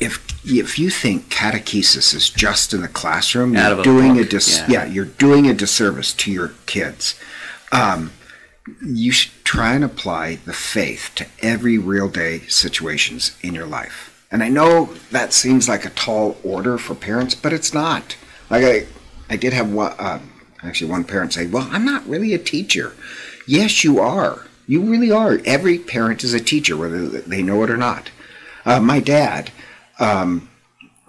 if 0.00 0.26
if 0.44 0.78
you 0.78 0.88
think 0.90 1.28
catechesis 1.28 2.14
is 2.14 2.30
just 2.30 2.72
in 2.72 2.80
the 2.80 2.88
classroom, 2.88 3.54
Out 3.56 3.64
you're 3.64 3.72
of 3.72 3.78
a 3.80 3.82
doing 3.82 4.14
book, 4.14 4.26
a 4.26 4.28
dis- 4.28 4.58
yeah. 4.60 4.66
yeah. 4.68 4.84
you're 4.86 5.04
doing 5.04 5.46
a 5.46 5.54
disservice 5.54 6.12
to 6.14 6.32
your 6.32 6.52
kids. 6.66 7.14
Um, 7.72 8.12
you 8.82 9.12
should 9.12 9.32
try 9.44 9.74
and 9.74 9.84
apply 9.84 10.36
the 10.36 10.52
faith 10.52 11.10
to 11.16 11.26
every 11.42 11.76
real 11.78 12.08
day 12.08 12.40
situations 12.48 13.36
in 13.42 13.54
your 13.54 13.66
life. 13.66 14.26
And 14.30 14.42
I 14.42 14.48
know 14.48 14.90
that 15.10 15.32
seems 15.32 15.68
like 15.68 15.84
a 15.84 15.90
tall 15.90 16.36
order 16.44 16.78
for 16.78 16.94
parents, 16.94 17.34
but 17.34 17.52
it's 17.52 17.74
not. 17.74 18.16
Like 18.50 18.64
I, 18.64 18.86
I 19.28 19.36
did 19.36 19.52
have 19.52 19.70
one, 19.72 19.92
uh, 19.98 20.20
actually 20.62 20.90
one 20.90 21.04
parent 21.04 21.32
say, 21.32 21.46
"Well, 21.46 21.68
I'm 21.70 21.84
not 21.84 22.06
really 22.06 22.34
a 22.34 22.38
teacher." 22.38 22.92
Yes, 23.46 23.84
you 23.84 23.98
are. 23.98 24.46
You 24.66 24.82
really 24.82 25.10
are. 25.10 25.40
Every 25.44 25.78
parent 25.78 26.22
is 26.22 26.34
a 26.34 26.40
teacher, 26.40 26.76
whether 26.76 27.06
they 27.06 27.42
know 27.42 27.62
it 27.62 27.70
or 27.70 27.78
not. 27.78 28.10
Uh, 28.66 28.80
my 28.80 29.00
dad, 29.00 29.50
um, 29.98 30.50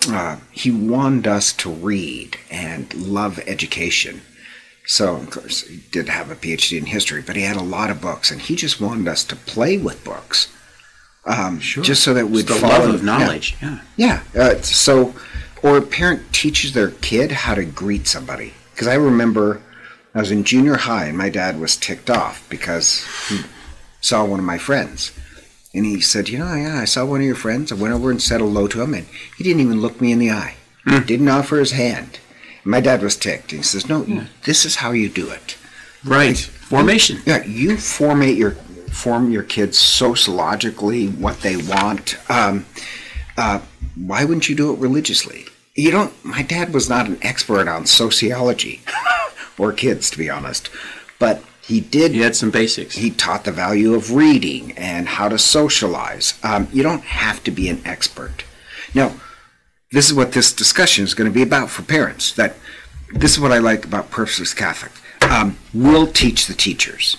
uh, 0.07 0.37
he 0.51 0.71
wanted 0.71 1.27
us 1.27 1.51
to 1.53 1.69
read 1.69 2.37
and 2.49 2.93
love 2.93 3.39
education. 3.45 4.21
So, 4.85 5.17
of 5.17 5.29
course, 5.29 5.61
he 5.67 5.83
did 5.91 6.09
have 6.09 6.31
a 6.31 6.35
PhD 6.35 6.77
in 6.77 6.85
history, 6.85 7.21
but 7.21 7.35
he 7.35 7.43
had 7.43 7.57
a 7.57 7.61
lot 7.61 7.91
of 7.91 8.01
books, 8.01 8.31
and 8.31 8.41
he 8.41 8.55
just 8.55 8.79
wanted 8.79 9.07
us 9.07 9.23
to 9.25 9.35
play 9.35 9.77
with 9.77 10.03
books. 10.03 10.47
Um, 11.25 11.59
Just 11.59 12.01
so 12.01 12.13
that 12.13 12.29
we'd 12.29 12.47
the 12.47 12.55
follow 12.55 12.85
love 12.85 12.95
of 12.95 13.03
yeah. 13.03 13.17
knowledge. 13.17 13.55
Yeah. 13.61 13.81
Yeah. 13.97 14.23
Uh, 14.35 14.61
so, 14.61 15.13
or 15.61 15.77
a 15.77 15.81
parent 15.81 16.33
teaches 16.33 16.73
their 16.73 16.89
kid 16.91 17.31
how 17.31 17.55
to 17.55 17.65
greet 17.65 18.07
somebody. 18.07 18.53
Because 18.79 18.93
I 18.93 18.95
remember 18.95 19.61
I 20.15 20.19
was 20.19 20.31
in 20.31 20.45
junior 20.45 20.77
high 20.77 21.07
and 21.07 21.17
my 21.17 21.27
dad 21.27 21.59
was 21.59 21.75
ticked 21.75 22.09
off 22.09 22.47
because 22.47 23.05
he 23.27 23.41
saw 23.99 24.23
one 24.23 24.39
of 24.39 24.45
my 24.45 24.57
friends. 24.57 25.11
And 25.73 25.85
he 25.85 25.99
said, 25.99 26.29
You 26.29 26.39
know, 26.39 26.55
yeah, 26.55 26.79
I 26.79 26.85
saw 26.85 27.03
one 27.03 27.19
of 27.19 27.25
your 27.25 27.35
friends. 27.35 27.73
I 27.73 27.75
went 27.75 27.93
over 27.93 28.09
and 28.09 28.21
said 28.21 28.39
hello 28.39 28.69
to 28.69 28.81
him, 28.81 28.93
and 28.93 29.05
he 29.37 29.43
didn't 29.43 29.59
even 29.59 29.81
look 29.81 29.99
me 29.99 30.13
in 30.13 30.19
the 30.19 30.31
eye, 30.31 30.55
didn't 31.05 31.27
offer 31.27 31.59
his 31.59 31.71
hand. 31.71 32.19
And 32.63 32.71
my 32.71 32.79
dad 32.79 33.01
was 33.01 33.17
ticked. 33.17 33.51
He 33.51 33.61
says, 33.63 33.89
No, 33.89 34.05
you, 34.05 34.27
this 34.45 34.63
is 34.63 34.77
how 34.77 34.91
you 34.91 35.09
do 35.09 35.29
it. 35.29 35.57
Right. 36.05 36.37
Formation. 36.37 37.19
Yeah, 37.25 37.43
you 37.43 37.71
formate 37.71 38.37
your 38.37 38.51
form 38.51 39.29
your 39.29 39.43
kids 39.43 39.77
sociologically 39.77 41.09
what 41.09 41.41
they 41.41 41.57
want. 41.57 42.15
Um, 42.31 42.65
uh, 43.37 43.59
why 43.97 44.23
wouldn't 44.23 44.47
you 44.47 44.55
do 44.55 44.71
it 44.71 44.79
religiously? 44.79 45.48
You 45.79 45.91
don't. 45.91 46.25
My 46.25 46.41
dad 46.41 46.73
was 46.73 46.89
not 46.89 47.07
an 47.07 47.17
expert 47.21 47.69
on 47.69 47.85
sociology 47.85 48.81
or 49.57 49.71
kids, 49.71 50.09
to 50.09 50.17
be 50.17 50.29
honest, 50.29 50.69
but 51.19 51.41
he 51.61 51.79
did. 51.79 52.13
You 52.13 52.23
had 52.23 52.35
some 52.35 52.51
basics. 52.51 52.95
He 52.95 53.09
taught 53.09 53.45
the 53.45 53.53
value 53.53 53.93
of 53.93 54.13
reading 54.13 54.73
and 54.77 55.07
how 55.07 55.29
to 55.29 55.39
socialize. 55.39 56.33
Um, 56.43 56.67
you 56.73 56.83
don't 56.83 57.03
have 57.03 57.41
to 57.45 57.51
be 57.51 57.69
an 57.69 57.81
expert. 57.85 58.43
Now, 58.93 59.13
this 59.93 60.07
is 60.07 60.13
what 60.13 60.33
this 60.33 60.51
discussion 60.51 61.05
is 61.05 61.13
going 61.13 61.31
to 61.31 61.33
be 61.33 61.43
about 61.43 61.69
for 61.69 61.83
parents. 61.83 62.33
That 62.33 62.55
this 63.13 63.31
is 63.31 63.39
what 63.39 63.53
I 63.53 63.59
like 63.59 63.85
about 63.85 64.11
Purposely 64.11 64.47
Catholic. 64.47 64.91
Um, 65.31 65.57
we'll 65.73 66.07
teach 66.07 66.47
the 66.47 66.53
teachers 66.53 67.15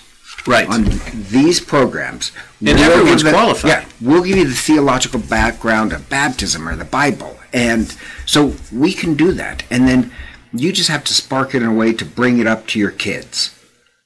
right. 0.47 0.67
on 0.67 0.85
these 1.29 1.59
programs. 1.59 2.31
And 2.59 2.77
we'll 2.77 2.91
everyone's 2.91 3.23
give 3.23 3.31
the- 3.31 3.37
qualified. 3.37 3.69
Yeah, 3.69 3.85
we'll 4.01 4.23
give 4.23 4.37
you 4.37 4.47
the 4.47 4.55
theological 4.55 5.19
background 5.19 5.93
of 5.93 6.09
baptism 6.09 6.67
or 6.67 6.75
the 6.75 6.85
Bible, 6.85 7.37
and 7.53 7.95
so 8.25 8.53
we 8.71 8.93
can 8.93 9.15
do 9.15 9.31
that. 9.33 9.63
And 9.69 9.87
then 9.87 10.11
you 10.53 10.71
just 10.71 10.89
have 10.89 11.03
to 11.05 11.13
spark 11.13 11.55
it 11.55 11.61
in 11.61 11.69
a 11.69 11.73
way 11.73 11.93
to 11.93 12.05
bring 12.05 12.39
it 12.39 12.47
up 12.47 12.67
to 12.67 12.79
your 12.79 12.91
kids. 12.91 13.57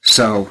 So 0.02 0.50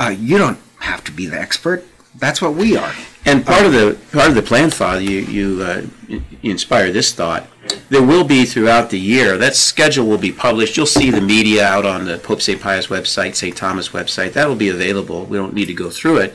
uh, 0.00 0.14
you 0.18 0.38
don't 0.38 0.58
have 0.80 1.04
to 1.04 1.12
be 1.12 1.26
the 1.26 1.38
expert. 1.40 1.84
That's 2.18 2.42
what 2.42 2.54
we 2.54 2.76
are. 2.76 2.92
And 3.26 3.44
part 3.44 3.66
of 3.66 3.72
the 3.72 3.98
part 4.12 4.28
of 4.28 4.36
the 4.36 4.42
plan, 4.42 4.70
Father, 4.70 5.00
you 5.00 5.18
you, 5.20 5.62
uh, 5.62 5.82
you 6.06 6.22
inspire 6.42 6.92
this 6.92 7.12
thought. 7.12 7.48
There 7.88 8.02
will 8.02 8.22
be 8.22 8.44
throughout 8.44 8.90
the 8.90 9.00
year. 9.00 9.36
That 9.36 9.56
schedule 9.56 10.06
will 10.06 10.16
be 10.18 10.30
published. 10.30 10.76
You'll 10.76 10.86
see 10.86 11.10
the 11.10 11.20
media 11.20 11.66
out 11.66 11.84
on 11.84 12.04
the 12.04 12.18
Pope 12.18 12.40
St. 12.40 12.60
Pius 12.60 12.86
website, 12.86 13.34
St. 13.34 13.56
Thomas 13.56 13.88
website. 13.88 14.32
That 14.34 14.46
will 14.46 14.54
be 14.54 14.68
available. 14.68 15.24
We 15.24 15.36
don't 15.36 15.54
need 15.54 15.66
to 15.66 15.74
go 15.74 15.90
through 15.90 16.18
it. 16.18 16.34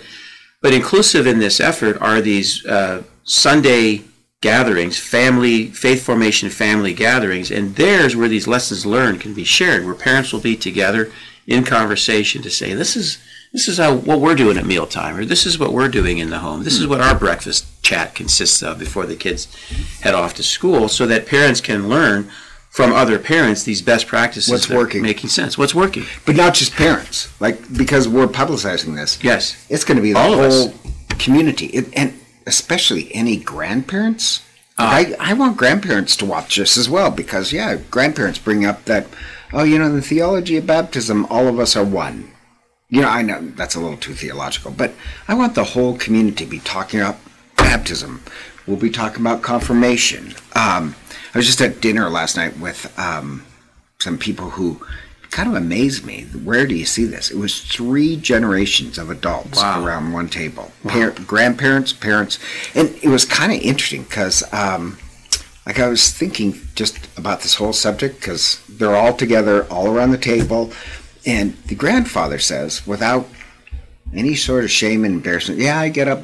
But 0.62 0.74
inclusive 0.74 1.26
in 1.26 1.40
this 1.40 1.62
effort 1.62 1.98
are 2.02 2.20
these 2.20 2.66
uh, 2.66 3.04
Sunday 3.24 4.02
gatherings, 4.42 5.00
family 5.00 5.68
faith 5.68 6.04
formation 6.04 6.50
family 6.50 6.94
gatherings, 6.94 7.52
and 7.52 7.76
there's 7.78 8.18
where 8.18 8.28
these 8.28 8.48
lessons 8.48 8.86
learned 8.86 9.22
can 9.22 9.34
be 9.34 9.46
shared, 9.46 9.86
where 9.86 9.96
parents 9.96 10.34
will 10.34 10.42
be 10.42 10.58
together 10.58 11.10
in 11.48 11.64
conversation 11.64 12.42
to 12.42 12.50
say, 12.50 12.74
"This 12.74 12.98
is 12.98 13.18
this 13.54 13.68
is 13.68 13.78
how 13.78 13.96
what 13.96 14.20
we're 14.20 14.36
doing 14.36 14.58
at 14.58 14.66
mealtime, 14.66 15.18
or 15.18 15.26
this 15.26 15.46
is 15.46 15.60
what 15.60 15.74
we're 15.74 15.90
doing 15.90 16.18
in 16.18 16.30
the 16.30 16.40
home. 16.40 16.64
This 16.64 16.80
is 16.80 16.88
what 16.88 17.02
our 17.02 17.18
breakfast 17.18 17.66
chat 17.84 18.16
consists 18.16 18.62
of 18.64 18.80
before 18.80 19.06
the 19.06 19.16
kids 19.16 19.54
head 20.02 20.14
off 20.14 20.34
to 20.36 20.44
school, 20.44 20.88
so 20.88 21.06
that 21.08 21.28
parents 21.28 21.62
can 21.62 21.90
learn 21.90 22.30
from 22.70 22.94
other 22.94 23.20
parents 23.20 23.64
these 23.64 23.82
best 23.82 24.08
practices. 24.08 24.50
What's 24.50 24.70
working. 24.70 25.02
making 25.02 25.30
sense? 25.30 25.58
What's 25.58 25.76
working? 25.76 26.06
But 26.26 26.38
not 26.38 26.54
just 26.54 26.74
parents, 26.74 27.30
like 27.42 27.78
because 27.78 28.08
we're 28.08 28.28
publicizing 28.28 28.96
this. 28.96 29.22
Yes. 29.22 29.66
It's 29.70 29.84
going 29.84 29.98
to 29.98 30.02
be 30.02 30.14
the 30.14 30.20
All 30.20 30.36
whole 30.36 30.74
community, 31.20 31.66
it, 31.68 31.90
and 31.94 32.14
especially 32.48 33.14
any 33.14 33.38
grandparents. 33.38 34.42
Ah. 34.78 34.92
Like, 34.92 35.20
I, 35.20 35.32
I 35.32 35.34
want 35.34 35.58
grandparents 35.58 36.16
to 36.18 36.26
watch 36.26 36.56
this 36.56 36.78
as 36.78 36.90
well 36.90 37.12
because, 37.12 37.52
yeah, 37.52 37.76
grandparents 37.76 38.40
bring 38.40 38.66
up 38.66 38.86
that, 38.86 39.08
oh, 39.52 39.64
you 39.64 39.78
know, 39.78 39.88
in 39.88 39.96
the 39.96 40.02
theology 40.02 40.58
of 40.58 40.66
baptism, 40.66 41.26
all 41.26 41.48
of 41.48 41.60
us 41.60 41.76
are 41.76 41.84
one. 41.84 42.31
You 42.92 43.02
know, 43.02 43.08
I 43.08 43.22
know 43.22 43.40
that's 43.56 43.76
a 43.76 43.80
little 43.80 43.98
too 43.98 44.14
theological, 44.14 44.70
but 44.70 44.92
I 45.28 45.34
want 45.34 45.56
the 45.56 45.64
whole 45.64 45.98
community 45.98 46.44
to 46.44 46.50
be 46.52 46.60
talking 46.60 47.00
about 47.00 47.18
baptism. 47.58 48.22
We'll 48.68 48.76
be 48.78 48.90
talking 48.90 49.22
about 49.22 49.42
confirmation. 49.42 50.34
Um, 50.56 50.96
I 51.34 51.38
was 51.38 51.46
just 51.46 51.62
at 51.62 51.80
dinner 51.80 52.10
last 52.10 52.36
night 52.36 52.60
with 52.60 52.94
um, 53.00 53.46
some 54.00 54.18
people 54.18 54.50
who 54.52 54.86
kind 55.30 55.48
of 55.48 55.56
amazed 55.56 56.06
me. 56.06 56.24
Where 56.44 56.68
do 56.68 56.76
you 56.76 56.86
see 56.86 57.06
this? 57.06 57.32
It 57.32 57.38
was 57.38 57.62
three 57.62 58.18
generations 58.18 58.98
of 58.98 59.10
adults 59.10 59.58
Wow. 59.62 59.86
around 59.86 60.12
one 60.12 60.28
table 60.28 60.74
Par- 60.86 61.12
grandparents, 61.12 61.94
parents. 61.94 62.40
And 62.76 62.90
it 63.02 63.08
was 63.08 63.24
kind 63.24 63.54
of 63.54 63.62
interesting 63.62 64.04
because, 64.04 64.44
um, 64.54 64.98
like, 65.66 65.80
I 65.80 65.88
was 65.88 66.12
thinking 66.12 66.60
just 66.76 66.98
about 67.18 67.40
this 67.42 67.56
whole 67.56 67.72
subject 67.72 68.16
because 68.20 68.62
they're 68.68 68.98
all 68.98 69.14
together, 69.14 69.66
all 69.72 69.88
around 69.88 70.12
the 70.12 70.18
table. 70.18 70.74
And 71.26 71.56
the 71.68 71.76
grandfather 71.76 72.40
says, 72.40 72.86
without 72.88 73.28
any 74.14 74.36
sort 74.36 74.64
of 74.64 74.72
shame 74.72 75.06
and 75.06 75.16
embarrassment, 75.16 75.60
yeah, 75.60 75.80
I 75.80 75.90
get 75.90 76.08
up, 76.08 76.24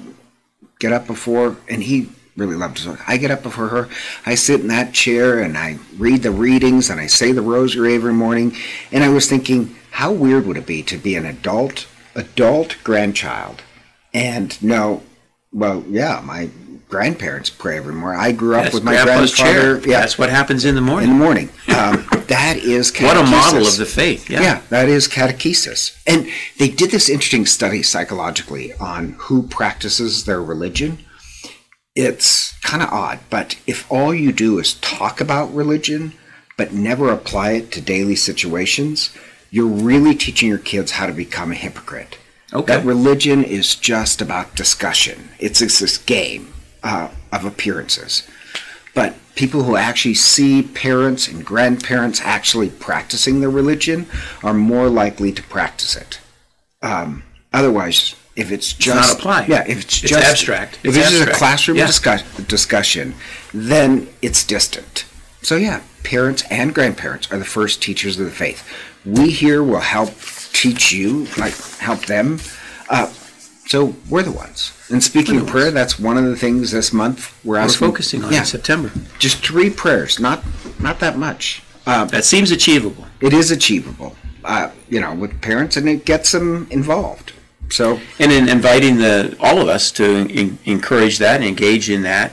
get 0.79 0.91
up 0.91 1.05
before, 1.07 1.57
and 1.69 1.83
he 1.83 2.09
really 2.35 2.55
loved 2.55 2.79
his. 2.79 2.87
I 3.07 3.17
get 3.17 3.31
up 3.31 3.43
before 3.43 3.67
her. 3.69 3.89
I 4.25 4.35
sit 4.35 4.61
in 4.61 4.67
that 4.67 4.93
chair 4.93 5.39
and 5.39 5.57
I 5.57 5.77
read 5.97 6.23
the 6.23 6.31
readings 6.31 6.89
and 6.89 6.99
I 6.99 7.07
say 7.07 7.31
the 7.31 7.41
rosary 7.41 7.95
every 7.95 8.13
morning. 8.13 8.55
And 8.91 9.03
I 9.03 9.09
was 9.09 9.27
thinking, 9.27 9.75
how 9.91 10.11
weird 10.11 10.45
would 10.45 10.57
it 10.57 10.67
be 10.67 10.83
to 10.83 10.97
be 10.97 11.15
an 11.15 11.25
adult, 11.25 11.87
adult 12.15 12.77
grandchild, 12.83 13.63
and 14.13 14.61
know, 14.63 15.01
well, 15.51 15.83
yeah, 15.89 16.21
my 16.23 16.49
grandparents 16.89 17.49
pray 17.49 17.77
every 17.77 17.93
morning. 17.93 18.19
I 18.21 18.31
grew 18.31 18.55
up 18.55 18.63
That's 18.63 18.75
with 18.75 18.83
my 18.83 18.93
grandfather. 19.03 19.27
chair. 19.27 19.79
Yeah, 19.79 19.99
That's 19.99 20.17
what 20.17 20.29
happens 20.29 20.63
in 20.65 20.75
the 20.75 20.81
morning. 20.81 21.09
in 21.11 21.17
the 21.17 21.23
morning. 21.23 21.49
morning. 21.67 22.03
Um, 22.13 22.16
that 22.27 22.57
is 22.57 22.91
What 22.99 23.17
a 23.17 23.23
model 23.23 23.67
of 23.67 23.77
the 23.77 23.85
faith. 23.85 24.29
Yeah. 24.29 24.41
Yeah, 24.41 24.61
that 24.69 24.89
is 24.89 25.07
catechesis. 25.07 25.97
And 26.05 26.27
they 26.57 26.69
did 26.69 26.91
this 26.91 27.09
interesting 27.09 27.45
study 27.45 27.83
psychologically 27.83 28.73
on 28.73 29.15
who 29.19 29.43
practices 29.43 30.25
their 30.25 30.41
religion. 30.41 30.99
It's 31.95 32.57
kind 32.61 32.83
of 32.83 32.89
odd, 32.89 33.19
but 33.29 33.57
if 33.65 33.91
all 33.91 34.13
you 34.13 34.31
do 34.31 34.59
is 34.59 34.75
talk 34.75 35.19
about 35.19 35.53
religion 35.53 36.13
but 36.57 36.73
never 36.73 37.11
apply 37.11 37.51
it 37.51 37.71
to 37.71 37.81
daily 37.81 38.15
situations, 38.15 39.15
you're 39.51 39.67
really 39.67 40.15
teaching 40.15 40.49
your 40.49 40.57
kids 40.57 40.93
how 40.93 41.05
to 41.05 41.13
become 41.13 41.51
a 41.51 41.55
hypocrite. 41.55 42.17
Okay. 42.53 42.75
That 42.75 42.85
religion 42.85 43.43
is 43.43 43.75
just 43.75 44.21
about 44.21 44.55
discussion. 44.55 45.29
It's, 45.39 45.61
it's 45.61 45.79
this 45.79 45.97
game 45.97 46.53
uh, 46.83 47.09
of 47.31 47.45
appearances. 47.45 48.27
But 48.97 49.13
people 49.35 49.61
who 49.61 49.75
actually 49.75 50.15
see 50.15 50.63
parents 50.63 51.27
and 51.27 51.45
grandparents 51.45 52.19
actually 52.23 52.69
practicing 52.71 53.41
their 53.41 53.49
religion 53.51 54.07
are 54.41 54.55
more 54.55 54.89
likely 54.89 55.31
to 55.33 55.43
practice 55.43 55.95
it. 55.95 56.19
Um, 56.81 57.21
otherwise, 57.53 58.15
if 58.35 58.51
it's 58.51 58.73
just 58.73 58.95
not 59.11 59.19
applied. 59.19 59.49
yeah, 59.49 59.63
if 59.67 59.83
it's, 59.83 60.01
It's 60.01 60.11
just 60.13 60.25
abstract. 60.27 60.79
if 60.81 60.95
It's 60.95 60.97
it's 60.97 61.11
just 61.11 61.29
a 61.29 61.33
classroom 61.33 61.77
Yeah. 61.77 61.85
discuss, 61.85 62.23
discussion, 62.47 63.13
then 63.53 64.09
it's 64.23 64.43
distant. 64.43 65.05
So 65.43 65.57
yeah, 65.57 65.81
parents 66.03 66.43
and 66.49 66.73
grandparents 66.73 67.31
are 67.31 67.37
the 67.37 67.45
first 67.45 67.83
teachers 67.83 68.17
of 68.19 68.25
the 68.25 68.31
faith. 68.31 68.67
We 69.05 69.29
here 69.29 69.61
will 69.61 69.79
help 69.97 70.09
teach 70.53 70.91
you, 70.91 71.27
like 71.37 71.55
help 71.77 72.07
them. 72.07 72.39
Uh, 72.89 73.11
so 73.67 73.95
we're 74.09 74.23
the 74.23 74.31
ones. 74.31 74.71
And 74.89 75.03
speaking 75.03 75.37
of 75.41 75.47
prayer, 75.47 75.71
that's 75.71 75.99
one 75.99 76.17
of 76.17 76.25
the 76.25 76.35
things 76.35 76.71
this 76.71 76.93
month 76.93 77.37
we're 77.43 77.59
We're 77.61 77.69
focusing 77.69 78.23
on 78.23 78.31
yeah, 78.31 78.39
in 78.39 78.45
September. 78.45 78.91
just 79.19 79.37
three 79.45 79.69
prayers, 79.69 80.19
not 80.19 80.43
not 80.79 80.99
that 80.99 81.17
much. 81.17 81.61
Uh, 81.85 82.05
That 82.05 82.25
seems 82.25 82.51
achievable. 82.51 83.05
it 83.21 83.33
is 83.33 83.51
achievable, 83.51 84.15
uh, 84.43 84.69
you 84.89 84.99
know, 84.99 85.13
with 85.15 85.41
parents, 85.41 85.77
and 85.77 85.87
it 85.87 86.05
gets 86.05 86.31
them 86.31 86.67
involved. 86.69 87.31
So 87.69 87.99
And 88.19 88.31
in 88.31 88.47
inviting 88.49 88.97
the 88.97 89.35
all 89.39 89.61
of 89.61 89.67
us 89.67 89.91
to 89.91 90.03
en- 90.03 90.57
encourage 90.65 91.17
that 91.19 91.35
and 91.41 91.45
engage 91.45 91.89
in 91.89 92.03
that. 92.03 92.31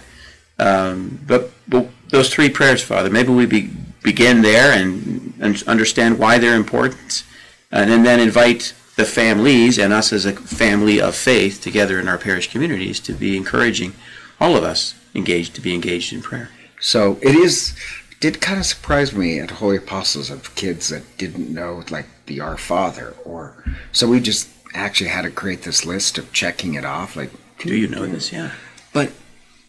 Um, 0.58 1.18
but, 1.26 1.50
but 1.68 1.88
those 2.10 2.28
three 2.30 2.48
prayers, 2.48 2.80
Father, 2.82 3.10
maybe 3.10 3.32
we 3.32 3.44
be, 3.46 3.70
begin 4.02 4.42
there 4.42 4.70
and, 4.72 5.34
and 5.40 5.60
understand 5.66 6.18
why 6.18 6.38
they're 6.38 6.54
important, 6.54 7.24
and 7.72 7.90
then, 7.90 8.04
then 8.04 8.20
invite 8.20 8.72
the 8.96 9.04
families 9.04 9.78
and 9.78 9.92
us 9.92 10.12
as 10.12 10.24
a 10.24 10.32
family 10.32 11.00
of 11.00 11.14
faith 11.14 11.60
together 11.60 11.98
in 11.98 12.08
our 12.08 12.18
parish 12.18 12.50
communities 12.50 13.00
to 13.00 13.12
be 13.12 13.36
encouraging 13.36 13.92
all 14.40 14.56
of 14.56 14.64
us 14.64 14.94
engaged 15.14 15.54
to 15.54 15.60
be 15.60 15.74
engaged 15.74 16.12
in 16.12 16.22
prayer. 16.22 16.50
So 16.80 17.18
it 17.22 17.34
is. 17.34 17.76
Did 18.20 18.40
kind 18.40 18.58
of 18.58 18.64
surprise 18.64 19.12
me 19.12 19.38
at 19.38 19.50
Holy 19.50 19.76
Apostles 19.76 20.30
of 20.30 20.54
kids 20.54 20.88
that 20.88 21.02
didn't 21.18 21.52
know 21.52 21.84
like 21.90 22.06
the 22.26 22.40
Our 22.40 22.56
Father, 22.56 23.14
or 23.24 23.64
so 23.92 24.08
we 24.08 24.18
just 24.18 24.48
actually 24.72 25.10
had 25.10 25.22
to 25.22 25.30
create 25.30 25.62
this 25.62 25.84
list 25.84 26.16
of 26.18 26.32
checking 26.32 26.74
it 26.74 26.84
off. 26.84 27.16
Like, 27.16 27.30
Do 27.58 27.76
you 27.76 27.86
know 27.86 28.06
this? 28.06 28.32
Yeah. 28.32 28.52
But 28.92 29.12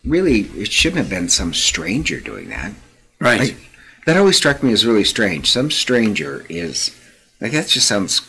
really, 0.06 0.42
it 0.56 0.72
shouldn't 0.72 1.00
have 1.00 1.10
been 1.10 1.30
some 1.30 1.54
stranger 1.54 2.20
doing 2.22 2.50
that. 2.50 2.74
Right. 3.20 3.40
Like, 3.40 3.58
that 4.06 4.18
always 4.18 4.38
struck 4.38 4.64
me 4.64 4.72
as 4.72 4.86
really 4.86 5.04
strange. 5.04 5.52
Some 5.52 5.72
stranger 5.72 6.46
is 6.48 6.96
like 7.42 7.52
that. 7.52 7.68
Just 7.68 7.88
sounds 7.88 8.20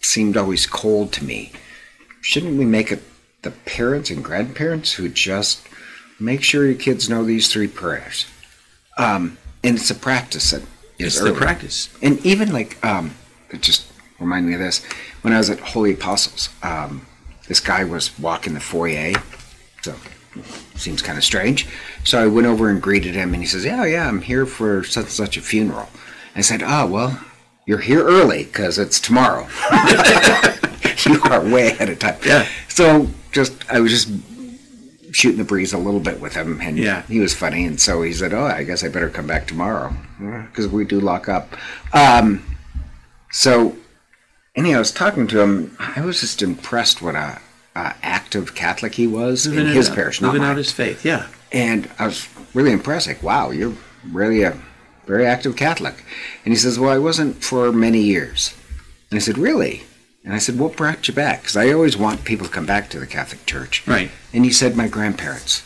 seemed 0.00 0.36
always 0.36 0.66
cold 0.66 1.12
to 1.14 1.24
me. 1.24 1.52
Shouldn't 2.20 2.58
we 2.58 2.64
make 2.64 2.90
it 2.90 3.02
the 3.42 3.50
parents 3.50 4.10
and 4.10 4.24
grandparents 4.24 4.94
who 4.94 5.08
just 5.08 5.66
make 6.18 6.42
sure 6.42 6.66
your 6.66 6.74
kids 6.74 7.08
know 7.08 7.24
these 7.24 7.52
three 7.52 7.68
prayers? 7.68 8.26
Um, 8.98 9.38
and 9.62 9.76
it's 9.76 9.90
a 9.90 9.94
practice 9.94 10.50
that 10.50 10.62
is 10.98 11.16
it's 11.16 11.24
the 11.24 11.32
practice. 11.32 11.90
And 12.02 12.24
even 12.24 12.52
like, 12.52 12.84
um, 12.84 13.14
it 13.50 13.62
just 13.62 13.92
reminded 14.18 14.48
me 14.48 14.54
of 14.54 14.60
this. 14.60 14.84
When 15.22 15.32
I 15.32 15.38
was 15.38 15.50
at 15.50 15.60
Holy 15.60 15.92
Apostles, 15.92 16.48
um, 16.62 17.06
this 17.48 17.60
guy 17.60 17.84
was 17.84 18.18
walking 18.18 18.54
the 18.54 18.60
foyer. 18.60 19.14
So, 19.82 19.94
seems 20.74 21.02
kind 21.02 21.18
of 21.18 21.24
strange. 21.24 21.66
So 22.04 22.22
I 22.22 22.26
went 22.26 22.46
over 22.46 22.68
and 22.68 22.80
greeted 22.80 23.14
him, 23.14 23.32
and 23.32 23.42
he 23.42 23.46
says, 23.46 23.64
Yeah, 23.64 23.84
yeah, 23.84 24.08
I'm 24.08 24.22
here 24.22 24.46
for 24.46 24.84
such 24.84 25.04
and 25.04 25.12
such 25.12 25.36
a 25.36 25.40
funeral. 25.40 25.88
I 26.34 26.40
said, 26.40 26.62
Oh, 26.62 26.86
well, 26.86 27.20
you're 27.66 27.78
here 27.78 28.04
early 28.04 28.44
because 28.44 28.78
it's 28.78 29.00
tomorrow. 29.00 29.46
you 31.06 31.20
are 31.24 31.40
way 31.44 31.68
ahead 31.68 31.88
of 31.90 31.98
time. 31.98 32.18
Yeah. 32.24 32.46
So, 32.68 33.08
just, 33.32 33.52
I 33.70 33.80
was 33.80 33.90
just 33.92 34.08
shooting 35.14 35.38
the 35.38 35.44
breeze 35.44 35.72
a 35.72 35.78
little 35.78 36.00
bit 36.00 36.20
with 36.20 36.34
him, 36.34 36.60
and 36.60 36.78
Yeah. 36.78 37.02
he 37.02 37.20
was 37.20 37.34
funny. 37.34 37.64
And 37.66 37.80
so 37.80 38.02
he 38.02 38.12
said, 38.12 38.32
"Oh, 38.34 38.44
I 38.44 38.62
guess 38.64 38.84
I 38.84 38.88
better 38.88 39.08
come 39.10 39.26
back 39.26 39.46
tomorrow 39.46 39.94
because 40.18 40.68
we 40.68 40.84
do 40.84 41.00
lock 41.00 41.28
up." 41.28 41.54
Um, 41.92 42.44
so, 43.30 43.76
anyhow, 44.54 44.76
I 44.76 44.80
was 44.80 44.92
talking 44.92 45.26
to 45.28 45.40
him. 45.40 45.76
I 45.78 46.00
was 46.02 46.20
just 46.20 46.42
impressed 46.42 47.02
what 47.02 47.14
a, 47.14 47.40
a 47.74 47.94
active 48.02 48.54
Catholic 48.54 48.94
he 48.94 49.06
was 49.06 49.46
in 49.46 49.66
his 49.66 49.88
out- 49.90 49.94
parish, 49.96 50.20
not 50.20 50.32
living 50.34 50.46
out 50.46 50.56
his 50.56 50.70
faith. 50.72 51.04
Yeah. 51.04 51.26
And 51.52 51.88
I 51.98 52.06
was 52.06 52.28
really 52.54 52.72
impressed. 52.72 53.06
Like, 53.06 53.22
wow, 53.22 53.50
you're 53.50 53.74
really 54.12 54.42
a 54.42 54.56
very 55.06 55.26
active 55.26 55.56
Catholic. 55.56 56.04
And 56.44 56.52
he 56.52 56.58
says, 56.58 56.78
"Well, 56.78 56.90
I 56.90 56.98
wasn't 56.98 57.42
for 57.42 57.72
many 57.72 58.00
years." 58.00 58.54
And 59.10 59.16
I 59.16 59.20
said, 59.20 59.38
"Really?" 59.38 59.84
And 60.24 60.34
I 60.34 60.38
said, 60.38 60.58
"What 60.58 60.76
brought 60.76 61.06
you 61.06 61.14
back?" 61.14 61.42
Because 61.42 61.56
I 61.56 61.72
always 61.72 61.96
want 61.96 62.24
people 62.24 62.46
to 62.46 62.52
come 62.52 62.66
back 62.66 62.90
to 62.90 62.98
the 62.98 63.06
Catholic 63.06 63.46
Church. 63.46 63.86
Right. 63.86 64.10
And 64.32 64.44
he 64.44 64.50
said, 64.50 64.76
"My 64.76 64.88
grandparents." 64.88 65.62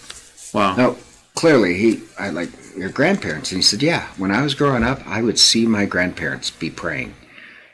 Wow. 0.52 0.76
No, 0.76 0.96
clearly 1.34 1.74
he, 1.78 2.02
I 2.18 2.30
like 2.30 2.50
your 2.76 2.90
grandparents, 2.90 3.50
and 3.52 3.58
he 3.58 3.62
said, 3.62 3.82
yeah. 3.82 4.08
When 4.16 4.30
I 4.30 4.42
was 4.42 4.54
growing 4.54 4.82
up, 4.82 5.00
I 5.06 5.22
would 5.22 5.38
see 5.38 5.66
my 5.66 5.86
grandparents 5.86 6.50
be 6.50 6.70
praying, 6.70 7.14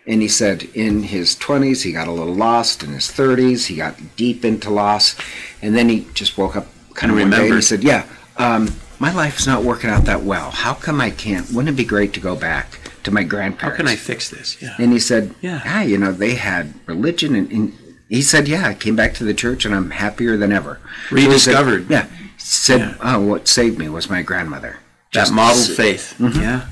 and 0.07 0.21
he 0.23 0.29
said 0.29 0.65
in 0.75 1.05
his 1.05 1.35
twenties 1.35 1.83
he 1.83 1.93
got 1.93 2.09
a 2.09 2.13
little 2.13 2.35
lost. 2.35 2.83
In 2.83 2.91
his 2.91 3.11
thirties, 3.11 3.67
he 3.67 3.77
got 3.77 4.17
deep 4.17 4.45
into 4.45 4.71
loss, 4.71 5.17
and 5.63 5.75
then 5.75 5.89
he 5.89 6.07
just 6.15 6.37
woke 6.37 6.55
up 6.55 6.67
kind 6.95 7.13
of 7.13 7.19
one 7.19 7.31
day 7.31 7.47
and 7.47 7.55
he 7.55 7.61
said, 7.61 7.85
yeah, 7.85 8.07
um, 8.39 8.69
my 8.99 9.13
life's 9.13 9.47
not 9.47 9.63
working 9.65 9.91
out 9.91 10.05
that 10.05 10.23
well. 10.23 10.51
How 10.51 10.75
come 10.75 11.01
I 11.01 11.11
can't? 11.11 11.49
Wouldn't 11.51 11.69
it 11.75 11.77
be 11.77 11.85
great 11.85 12.13
to 12.15 12.21
go 12.21 12.35
back 12.37 12.79
to 13.05 13.11
my 13.11 13.23
grandparents? 13.23 13.63
How 13.63 13.77
can 13.77 13.89
I 13.89 13.97
fix 13.97 14.29
this? 14.31 14.61
Yeah. 14.61 14.75
And 14.79 14.93
he 14.93 14.99
said, 14.99 15.35
Yeah. 15.41 15.61
"Ah, 15.65 15.83
you 15.83 15.99
know, 15.99 16.13
they 16.13 16.35
had 16.35 16.75
religion." 16.87 17.35
And, 17.35 17.51
and 17.53 17.73
he 18.09 18.23
said, 18.23 18.49
"Yeah, 18.49 18.67
I 18.69 18.75
came 18.75 18.97
back 18.97 19.15
to 19.15 19.25
the 19.25 19.35
church, 19.35 19.65
and 19.65 19.75
I'm 19.75 19.91
happier 19.91 20.37
than 20.37 20.53
ever." 20.53 20.81
So 21.11 21.17
said- 21.17 21.27
Rediscovered. 21.27 21.91
yeah. 21.91 22.07
He 22.07 22.31
said, 22.39 22.81
Yeah. 22.81 22.95
"Oh, 23.03 23.21
what 23.21 23.49
saved 23.49 23.79
me 23.79 23.89
was 23.89 24.09
my 24.11 24.23
grandmother." 24.23 24.77
that 25.13 25.21
Just- 25.21 25.33
modeled 25.33 25.69
faith. 25.77 26.15
Mm-hmm. 26.19 26.41
Yeah. 26.41 26.67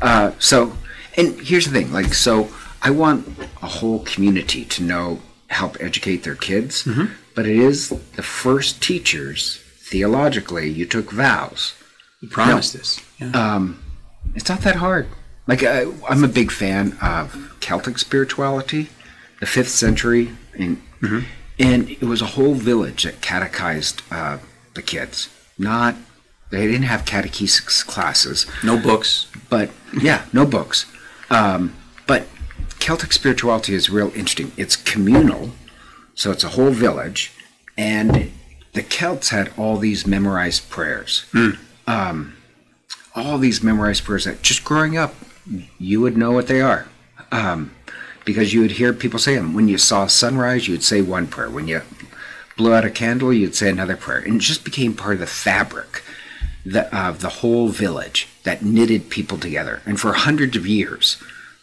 Uh, 0.00 0.30
so, 0.38 0.76
and 1.16 1.38
here's 1.40 1.66
the 1.66 1.72
thing, 1.72 1.92
like, 1.92 2.14
so 2.14 2.48
I 2.82 2.90
want 2.90 3.26
a 3.62 3.66
whole 3.66 3.98
community 4.04 4.64
to 4.64 4.82
know, 4.82 5.20
help 5.48 5.76
educate 5.80 6.22
their 6.22 6.34
kids, 6.36 6.84
Mm-hmm. 6.84 7.06
but 7.34 7.46
it 7.46 7.56
is 7.56 7.88
the 7.90 8.22
first 8.22 8.80
teachers 8.82 9.60
theologically. 9.90 10.68
You 10.68 10.86
took 10.86 11.10
vows. 11.10 11.74
You 12.20 12.28
promised 12.28 12.72
this. 12.74 13.00
Yeah. 13.18 13.30
Um, 13.32 13.82
it's 14.34 14.48
not 14.48 14.60
that 14.60 14.76
hard. 14.76 15.08
Like 15.46 15.62
I, 15.64 15.86
I'm 16.08 16.22
a 16.22 16.28
big 16.28 16.50
fan 16.52 16.96
of 17.02 17.56
Celtic 17.60 17.98
spirituality, 17.98 18.88
the 19.40 19.46
fifth 19.46 19.70
century, 19.70 20.30
and 20.58 20.80
and 21.58 21.90
it 21.90 22.02
was 22.04 22.22
a 22.22 22.26
whole 22.36 22.54
village 22.54 23.02
that 23.02 23.20
catechized 23.20 24.02
uh, 24.10 24.38
the 24.74 24.82
kids. 24.82 25.28
Not 25.58 25.96
they 26.50 26.66
didn't 26.66 26.84
have 26.84 27.04
catechesis 27.04 27.84
classes, 27.86 28.46
no 28.62 28.76
books. 28.78 29.26
but 29.48 29.70
yeah, 30.00 30.24
no 30.32 30.46
books. 30.46 30.86
Um, 31.30 31.74
but 32.06 32.26
Celtic 32.78 33.12
spirituality 33.12 33.74
is 33.74 33.90
real 33.90 34.08
interesting. 34.14 34.52
It's 34.56 34.76
communal, 34.76 35.50
so 36.14 36.30
it's 36.30 36.44
a 36.44 36.48
whole 36.48 36.70
village, 36.70 37.32
and 37.76 38.30
the 38.72 38.82
Celts 38.82 39.30
had 39.30 39.52
all 39.56 39.76
these 39.76 40.06
memorized 40.06 40.70
prayers. 40.70 41.24
Um, 41.86 42.36
all 43.14 43.38
these 43.38 43.62
memorized 43.62 44.04
prayers 44.04 44.24
that 44.24 44.42
just 44.42 44.64
growing 44.64 44.96
up, 44.96 45.14
you 45.78 46.00
would 46.00 46.16
know 46.16 46.30
what 46.32 46.46
they 46.46 46.60
are. 46.60 46.86
Um, 47.32 47.72
because 48.24 48.52
you 48.54 48.60
would 48.60 48.72
hear 48.72 48.92
people 48.92 49.18
say 49.18 49.34
them. 49.34 49.54
When 49.54 49.66
you 49.66 49.78
saw 49.78 50.06
sunrise, 50.06 50.68
you 50.68 50.74
would 50.74 50.84
say 50.84 51.02
one 51.02 51.26
prayer. 51.26 51.50
When 51.50 51.66
you 51.66 51.82
blew 52.56 52.72
out 52.74 52.84
a 52.84 52.90
candle, 52.90 53.32
you'd 53.32 53.56
say 53.56 53.70
another 53.70 53.96
prayer. 53.96 54.18
And 54.18 54.36
it 54.36 54.40
just 54.40 54.64
became 54.64 54.94
part 54.94 55.14
of 55.14 55.20
the 55.20 55.26
fabric 55.26 56.02
the, 56.64 56.94
of 56.96 57.20
the 57.20 57.28
whole 57.28 57.68
village 57.68 58.28
that 58.44 58.62
knitted 58.62 59.10
people 59.10 59.38
together. 59.38 59.80
And 59.86 59.98
for 59.98 60.12
hundreds 60.12 60.56
of 60.56 60.66
years, 60.66 61.16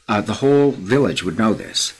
uh, 0.10 0.22
the 0.22 0.34
whole 0.36 0.72
village 0.72 1.24
would 1.24 1.38
know 1.38 1.54
this. 1.54 1.94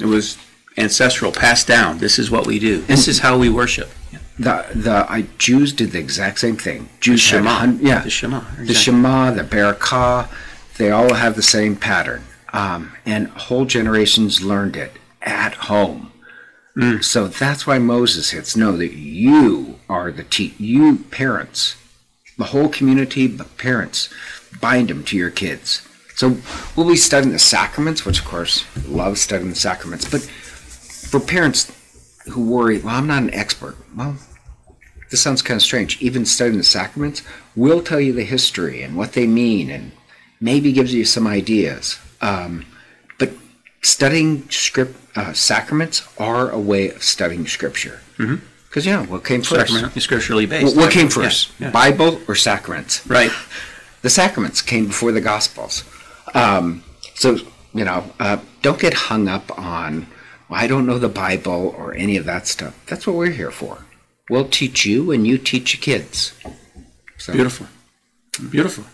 It 0.00 0.06
was 0.06 0.38
ancestral, 0.76 1.30
passed 1.30 1.68
down. 1.68 1.98
This 1.98 2.18
is 2.18 2.30
what 2.30 2.46
we 2.46 2.58
do. 2.58 2.80
This 2.82 3.06
is 3.06 3.20
how 3.20 3.38
we 3.38 3.48
worship. 3.48 3.90
The 4.38 4.66
the 4.74 5.06
I, 5.08 5.22
Jews 5.38 5.72
did 5.72 5.90
the 5.90 5.98
exact 5.98 6.38
same 6.38 6.56
thing. 6.56 6.88
Jews 7.00 7.28
had 7.30 7.38
Shema. 7.44 7.64
yeah, 7.80 8.02
The 8.02 8.10
Shema, 8.10 8.40
the 8.40 8.46
exactly. 8.62 8.74
Shema, 8.74 9.30
the 9.32 9.42
Barakah, 9.42 10.28
they 10.76 10.90
all 10.90 11.14
have 11.14 11.34
the 11.34 11.42
same 11.42 11.74
pattern, 11.74 12.22
um, 12.52 12.92
and 13.04 13.28
whole 13.28 13.64
generations 13.64 14.40
learned 14.42 14.76
it 14.76 14.92
at 15.22 15.54
home. 15.54 16.12
Mm. 16.76 17.02
So 17.02 17.26
that's 17.26 17.66
why 17.66 17.78
Moses 17.78 18.30
hits 18.30 18.56
know 18.56 18.76
that 18.76 18.92
you 18.92 19.80
are 19.88 20.12
the 20.12 20.22
te- 20.22 20.54
you 20.58 20.98
parents, 21.10 21.74
the 22.36 22.44
whole 22.44 22.68
community, 22.68 23.26
but 23.26 23.58
parents, 23.58 24.08
bind 24.60 24.88
them 24.88 25.02
to 25.04 25.16
your 25.16 25.30
kids. 25.30 25.82
So 26.14 26.36
we'll 26.76 26.86
be 26.88 26.96
studying 26.96 27.32
the 27.32 27.38
sacraments, 27.40 28.04
which 28.04 28.20
of 28.20 28.24
course 28.24 28.64
love 28.86 29.18
studying 29.18 29.50
the 29.50 29.56
sacraments, 29.56 30.08
but 30.08 30.20
for 30.20 31.18
parents 31.18 31.72
who 32.30 32.48
worry, 32.48 32.78
well, 32.78 32.94
I'm 32.94 33.06
not 33.06 33.22
an 33.22 33.34
expert. 33.34 33.76
Well, 33.96 34.16
this 35.10 35.20
sounds 35.20 35.42
kind 35.42 35.56
of 35.56 35.62
strange. 35.62 36.00
Even 36.00 36.24
studying 36.24 36.58
the 36.58 36.64
sacraments 36.64 37.22
will 37.56 37.82
tell 37.82 38.00
you 38.00 38.12
the 38.12 38.24
history 38.24 38.82
and 38.82 38.96
what 38.96 39.12
they 39.12 39.26
mean, 39.26 39.70
and 39.70 39.92
maybe 40.40 40.72
gives 40.72 40.92
you 40.94 41.04
some 41.04 41.26
ideas. 41.26 41.98
Um, 42.20 42.64
but 43.18 43.30
studying 43.82 44.48
script 44.50 44.96
uh, 45.16 45.32
sacraments 45.32 46.06
are 46.18 46.50
a 46.50 46.58
way 46.60 46.90
of 46.90 47.02
studying 47.02 47.46
scripture. 47.46 48.00
Because 48.68 48.84
yeah, 48.86 49.04
what 49.06 49.24
came 49.24 49.42
first? 49.42 49.72
Sacrament, 49.72 50.02
scripturally 50.02 50.46
based. 50.46 50.76
What, 50.76 50.84
what 50.84 50.92
came 50.92 51.06
Yeah, 51.06 51.12
first? 51.22 51.52
yeah. 51.58 51.70
Bible 51.70 52.20
or 52.28 52.34
sacraments? 52.34 53.06
Right. 53.06 53.30
the 54.02 54.10
sacraments 54.10 54.62
came 54.62 54.86
before 54.86 55.12
the 55.12 55.20
gospels 55.20 55.84
um, 56.34 56.82
so 57.14 57.36
you 57.74 57.84
know 57.84 58.04
uh, 58.20 58.38
don't 58.62 58.78
get 58.80 58.94
hung 58.94 59.28
up 59.28 59.58
on 59.58 60.06
well, 60.48 60.60
i 60.60 60.66
don't 60.66 60.86
know 60.86 60.98
the 60.98 61.08
bible 61.08 61.74
or 61.76 61.94
any 61.94 62.16
of 62.16 62.24
that 62.24 62.46
stuff 62.46 62.78
that's 62.86 63.06
what 63.06 63.16
we're 63.16 63.30
here 63.30 63.50
for 63.50 63.84
we'll 64.28 64.48
teach 64.48 64.84
you 64.84 65.10
and 65.10 65.26
you 65.26 65.38
teach 65.38 65.74
your 65.74 65.80
kids 65.80 66.32
so 67.18 67.32
Beautiful. 67.32 67.66
Beautiful. 68.50 68.84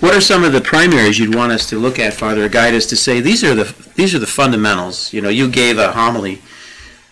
What 0.00 0.14
are 0.14 0.20
some 0.20 0.44
of 0.44 0.52
the 0.52 0.60
primaries 0.60 1.18
you'd 1.18 1.34
want 1.34 1.52
us 1.52 1.68
to 1.70 1.78
look 1.78 1.98
at, 1.98 2.14
Father, 2.14 2.44
or 2.44 2.48
guide 2.48 2.74
us 2.74 2.86
to 2.86 2.96
say 2.96 3.20
these 3.20 3.42
are 3.42 3.54
the 3.54 3.74
these 3.96 4.14
are 4.14 4.18
the 4.18 4.26
fundamentals? 4.26 5.12
You 5.12 5.20
know, 5.20 5.28
you 5.28 5.50
gave 5.50 5.78
a 5.78 5.92
homily 5.92 6.40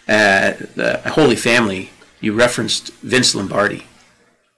at 0.07 0.75
the 0.75 0.99
Holy 1.07 1.37
Family. 1.37 1.91
You 2.21 2.35
referenced 2.35 2.93
Vince 2.95 3.35
Lombardi, 3.35 3.85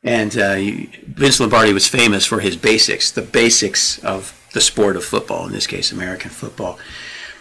and 0.03 0.37
uh, 0.37 0.53
you, 0.53 0.89
Vince 1.07 1.41
Lombardi 1.41 1.73
was 1.73 1.89
famous 1.89 2.25
for 2.25 2.41
his 2.41 2.57
basics, 2.57 3.11
the 3.11 3.23
basics 3.23 3.99
of 4.05 4.37
the 4.53 4.61
sport 4.61 4.97
of 4.97 5.05
football, 5.05 5.47
in 5.47 5.53
this 5.53 5.67
case, 5.67 5.93
American 5.93 6.31
football. 6.31 6.79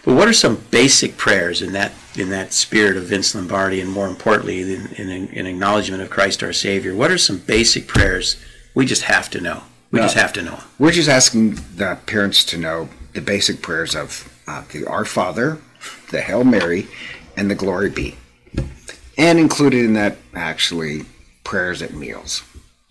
But 0.04 0.14
what 0.14 0.28
are 0.28 0.32
some 0.32 0.64
basic 0.70 1.16
prayers 1.16 1.62
in 1.62 1.72
that 1.72 1.92
in 2.16 2.30
that 2.30 2.52
spirit 2.52 2.96
of 2.96 3.04
Vince 3.04 3.34
Lombardi, 3.34 3.80
and 3.80 3.90
more 3.90 4.08
importantly, 4.08 4.60
in, 4.62 4.86
in, 4.94 5.28
in 5.28 5.46
acknowledgement 5.46 6.02
of 6.02 6.10
Christ 6.10 6.42
our 6.42 6.52
Savior? 6.52 6.94
What 6.94 7.10
are 7.10 7.18
some 7.18 7.38
basic 7.38 7.86
prayers 7.86 8.36
we 8.74 8.84
just 8.86 9.02
have 9.02 9.30
to 9.30 9.40
know? 9.40 9.62
We 9.92 9.98
just 10.00 10.16
have 10.16 10.32
to 10.34 10.42
know. 10.42 10.60
we're 10.78 10.92
just 10.92 11.08
asking 11.08 11.56
the 11.74 11.98
parents 12.06 12.44
to 12.44 12.56
know 12.56 12.88
the 13.12 13.20
basic 13.20 13.60
prayers 13.60 13.96
of 13.96 14.32
uh, 14.46 14.62
the 14.72 14.86
our 14.86 15.04
father 15.04 15.58
the 16.12 16.20
hail 16.20 16.44
mary 16.44 16.86
and 17.36 17.50
the 17.50 17.56
glory 17.56 17.90
be 17.90 18.16
and 19.18 19.38
included 19.40 19.84
in 19.84 19.94
that 19.94 20.16
actually 20.34 21.06
prayers 21.42 21.82
at 21.82 21.92
meals 21.92 22.44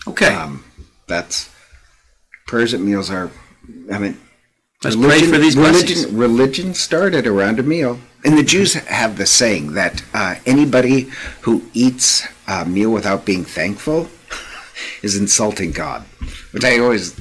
Okay, 0.07 0.27
um, 0.33 0.65
that's 1.07 1.49
prayers 2.47 2.73
at 2.73 2.81
meals 2.81 3.09
are 3.09 3.31
i 3.93 3.97
mean 3.97 4.19
let's 4.83 4.95
pray 4.95 5.21
for 5.23 5.37
these 5.37 5.55
blessings. 5.55 6.05
religion, 6.05 6.17
religion 6.17 6.73
started 6.73 7.27
around 7.27 7.59
a 7.59 7.63
meal. 7.63 7.99
And 8.23 8.37
the 8.37 8.43
Jews 8.43 8.73
have 8.73 9.17
the 9.17 9.25
saying 9.25 9.73
that 9.73 10.03
uh, 10.13 10.35
anybody 10.45 11.09
who 11.41 11.63
eats 11.73 12.27
a 12.47 12.65
meal 12.65 12.91
without 12.91 13.25
being 13.25 13.45
thankful 13.45 14.09
is 15.01 15.15
insulting 15.15 15.71
God. 15.71 16.03
Which 16.51 16.65
I 16.65 16.79
always, 16.79 17.17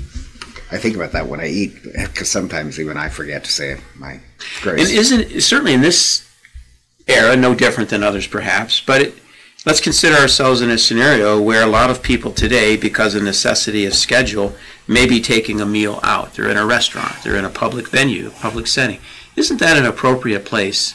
I 0.73 0.79
think 0.79 0.97
about 0.97 1.13
that 1.13 1.29
when 1.29 1.41
I 1.41 1.47
eat, 1.47 1.83
because 1.85 2.29
sometimes 2.29 2.81
even 2.81 2.97
I 2.97 3.09
forget 3.09 3.45
to 3.45 3.53
say 3.53 3.79
my 3.97 4.21
grace. 4.61 4.89
And 4.89 4.99
isn't 4.99 5.41
certainly 5.41 5.75
in 5.75 5.83
this 5.83 6.29
era 7.07 7.37
no 7.37 7.55
different 7.55 7.91
than 7.91 8.03
others, 8.03 8.27
perhaps? 8.27 8.81
But 8.81 9.03
it, 9.03 9.15
let's 9.69 9.83
consider 9.83 10.17
ourselves 10.17 10.63
in 10.63 10.71
a 10.71 10.79
scenario 10.79 11.39
where 11.39 11.63
a 11.63 11.67
lot 11.67 11.91
of 11.91 12.03
people 12.03 12.33
today, 12.33 12.75
because 12.75 13.15
of 13.15 13.23
necessity 13.23 13.85
of 13.85 13.93
schedule, 13.93 14.55
may 14.87 15.07
be 15.07 15.21
taking 15.21 15.61
a 15.61 15.67
meal 15.67 16.01
out. 16.03 16.33
They're 16.33 16.49
in 16.49 16.57
a 16.57 16.65
restaurant. 16.65 17.17
They're 17.23 17.37
in 17.37 17.45
a 17.45 17.51
public 17.51 17.89
venue, 17.89 18.31
public 18.31 18.67
setting. 18.67 18.99
Isn't 19.37 19.61
that 19.61 19.77
an 19.77 19.85
appropriate 19.85 20.47
place 20.47 20.95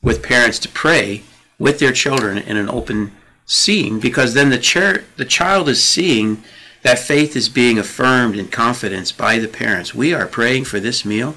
with 0.00 0.22
parents 0.22 0.58
to 0.60 0.70
pray 0.70 1.22
with 1.58 1.80
their 1.80 1.92
children 1.92 2.38
in 2.38 2.56
an 2.56 2.70
open 2.70 3.12
seeing? 3.44 4.00
Because 4.00 4.32
then 4.32 4.48
the 4.48 4.56
chair, 4.56 5.04
the 5.16 5.26
child 5.26 5.68
is 5.68 5.84
seeing 5.84 6.42
that 6.80 6.98
faith 6.98 7.36
is 7.36 7.50
being 7.50 7.78
affirmed 7.78 8.36
in 8.36 8.48
confidence 8.48 9.12
by 9.12 9.38
the 9.38 9.48
parents. 9.48 9.94
We 9.94 10.14
are 10.14 10.26
praying 10.26 10.64
for 10.64 10.80
this 10.80 11.04
meal. 11.04 11.36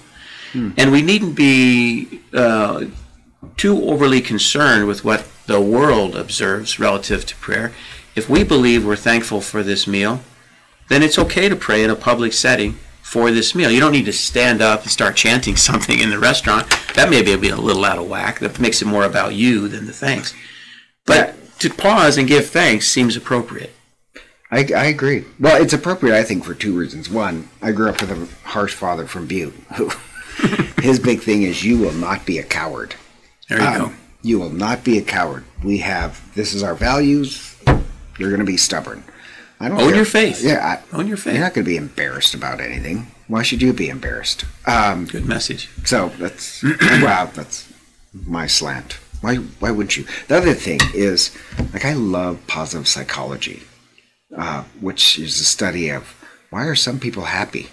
And 0.78 0.94
we 0.94 1.02
needn't 1.02 1.36
be 1.36 2.22
uh, 2.34 2.86
too 3.58 3.84
overly 3.84 4.22
concerned 4.22 4.88
with 4.88 5.04
what 5.04 5.28
the 5.48 5.60
world 5.62 6.16
observes 6.16 6.80
relative 6.80 7.26
to 7.26 7.36
prayer. 7.38 7.72
If 8.16 8.30
we 8.30 8.44
believe 8.44 8.86
we're 8.86 8.96
thankful 8.96 9.42
for 9.42 9.64
this 9.64 9.88
meal, 9.88 10.22
then 10.90 11.04
it's 11.04 11.20
okay 11.20 11.50
to 11.50 11.56
pray 11.56 11.84
in 11.84 11.90
a 11.90 11.96
public 11.96 12.34
setting 12.34 12.74
for 13.02 13.32
this 13.32 13.56
meal. 13.56 13.72
You 13.72 13.80
don't 13.80 13.92
need 13.94 14.06
to 14.06 14.14
stand 14.14 14.62
up 14.62 14.82
and 14.84 14.92
start 14.92 15.16
chanting 15.16 15.56
something 15.70 16.00
in 16.00 16.10
the 16.10 16.20
restaurant. 16.20 16.68
That 16.96 17.10
may 17.10 17.22
be 17.22 17.50
a 17.50 17.56
little 17.56 17.86
out 17.86 17.98
of 17.98 18.08
whack. 18.10 18.40
That 18.40 18.60
makes 18.60 18.82
it 18.82 18.86
more 18.86 19.04
about 19.06 19.34
you 19.34 19.68
than 19.68 19.86
the 19.86 19.94
thanks. 19.94 20.34
But 21.06 21.36
to 21.60 21.70
pause 21.70 22.18
and 22.18 22.28
give 22.28 22.48
thanks 22.48 22.88
seems 22.88 23.16
appropriate. 23.16 23.74
I, 24.52 24.60
I 24.76 24.86
agree. 24.86 25.26
Well, 25.40 25.62
it's 25.62 25.74
appropriate, 25.74 26.16
I 26.16 26.24
think, 26.24 26.46
for 26.46 26.54
two 26.54 26.78
reasons. 26.78 27.10
One, 27.10 27.50
I 27.62 27.72
grew 27.72 27.90
up 27.90 28.00
with 28.02 28.12
a 28.12 28.48
harsh 28.48 28.74
father 28.74 29.06
from 29.06 29.28
Butte 29.28 29.54
who 29.76 29.90
his 30.82 31.00
big 31.00 31.22
thing 31.22 31.44
is 31.44 31.64
you 31.64 31.78
will 31.78 31.92
not 31.94 32.26
be 32.26 32.38
a 32.38 32.44
coward. 32.44 32.96
There 33.50 33.60
you 33.60 33.66
Um, 33.68 33.78
go. 33.90 33.94
You 34.22 34.40
will 34.40 34.50
not 34.50 34.84
be 34.84 34.98
a 34.98 35.02
coward. 35.02 35.44
We 35.64 35.78
have 35.80 36.34
this 36.36 36.54
is 36.54 36.64
our 36.64 36.76
values. 36.76 37.56
You're 38.20 38.30
going 38.30 38.40
to 38.40 38.46
be 38.46 38.58
stubborn. 38.58 39.04
I 39.60 39.70
don't 39.70 39.80
Own 39.80 39.88
care. 39.88 39.96
your 39.98 40.06
faith. 40.06 40.44
Yeah, 40.44 40.80
I, 40.92 40.96
Own 40.96 41.08
your 41.08 41.18
faith. 41.18 41.34
You're 41.34 41.44
not 41.44 41.54
going 41.54 41.66
to 41.66 41.70
be 41.70 41.78
embarrassed 41.78 42.34
about 42.34 42.60
anything. 42.60 43.08
Why 43.28 43.42
should 43.44 43.62
you 43.62 43.74
be 43.74 43.90
embarrassed? 43.90 44.46
Um, 44.66 45.06
Good 45.06 45.26
message. 45.26 45.70
so 45.86 46.10
that's 46.18 46.64
wow. 46.82 47.30
That's 47.34 47.72
my 48.26 48.48
slant. 48.48 48.94
Why? 49.22 49.36
Why 49.36 49.72
wouldn't 49.72 49.98
you? 49.98 50.06
The 50.28 50.38
other 50.38 50.54
thing 50.54 50.80
is, 50.94 51.36
like, 51.74 51.86
I 51.86 51.94
love 51.94 52.40
positive 52.48 52.88
psychology, 52.88 53.64
uh, 54.36 54.64
which 54.80 55.18
is 55.20 55.38
the 55.40 55.44
study 55.44 55.90
of 55.90 56.14
why 56.52 56.66
are 56.66 56.76
some 56.76 57.00
people 57.00 57.24
happy. 57.26 57.68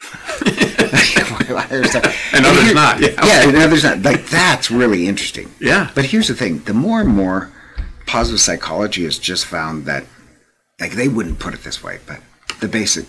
Why 0.00 1.66
are 1.70 1.84
some- 1.84 2.02
And 2.32 2.46
others 2.46 2.74
not, 2.74 3.00
yeah. 3.00 3.08
yeah, 3.24 3.42
and 3.48 3.56
others 3.56 3.84
not. 3.84 4.02
Like 4.02 4.26
that's 4.26 4.70
really 4.70 5.06
interesting. 5.06 5.50
Yeah. 5.60 5.90
But 5.94 6.06
here's 6.06 6.28
the 6.28 6.34
thing: 6.34 6.60
the 6.60 6.74
more 6.74 7.00
and 7.00 7.08
more 7.08 7.50
positive 8.06 8.40
psychology 8.40 9.04
has 9.04 9.18
just 9.18 9.44
found 9.46 9.84
that, 9.86 10.04
like, 10.80 10.92
they 10.92 11.08
wouldn't 11.08 11.38
put 11.38 11.52
it 11.54 11.62
this 11.64 11.82
way, 11.82 11.98
but 12.06 12.20
the 12.60 12.68
basic 12.68 13.04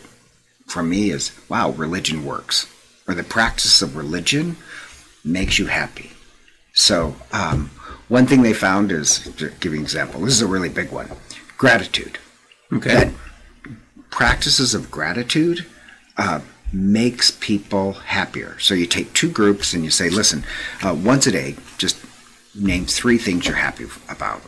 for 0.68 0.84
me 0.84 1.10
is, 1.10 1.32
wow, 1.48 1.72
religion 1.72 2.26
works, 2.26 2.68
or 3.08 3.14
the 3.16 3.24
practice 3.24 3.82
of 3.82 3.96
religion 3.96 4.58
makes 5.24 5.58
you 5.58 5.68
happy. 5.68 6.12
So, 6.74 7.16
um, 7.32 7.70
one 8.08 8.26
thing 8.28 8.42
they 8.42 8.54
found 8.54 8.92
is, 8.92 9.20
to 9.38 9.50
give 9.60 9.72
you 9.74 9.78
an 9.80 9.84
example, 9.84 10.22
this 10.22 10.34
is 10.34 10.42
a 10.42 10.48
really 10.48 10.70
big 10.70 10.92
one: 10.92 11.10
gratitude. 11.58 12.18
Okay. 12.74 12.90
That 12.94 13.14
practices 14.12 14.74
of 14.74 14.90
gratitude 14.92 15.66
uh, 16.18 16.40
makes 16.72 17.32
people 17.32 17.94
happier. 17.94 18.58
So 18.60 18.74
you 18.74 18.86
take 18.86 19.14
two 19.14 19.32
groups 19.32 19.74
and 19.74 19.84
you 19.84 19.92
say, 19.92 20.10
listen, 20.10 20.44
uh, 20.84 20.94
once 20.94 21.28
a 21.28 21.32
day, 21.32 21.56
just 21.78 21.98
name 22.56 22.86
three 22.86 23.18
things 23.18 23.48
you're 23.48 23.56
happy 23.56 23.86
about. 24.08 24.42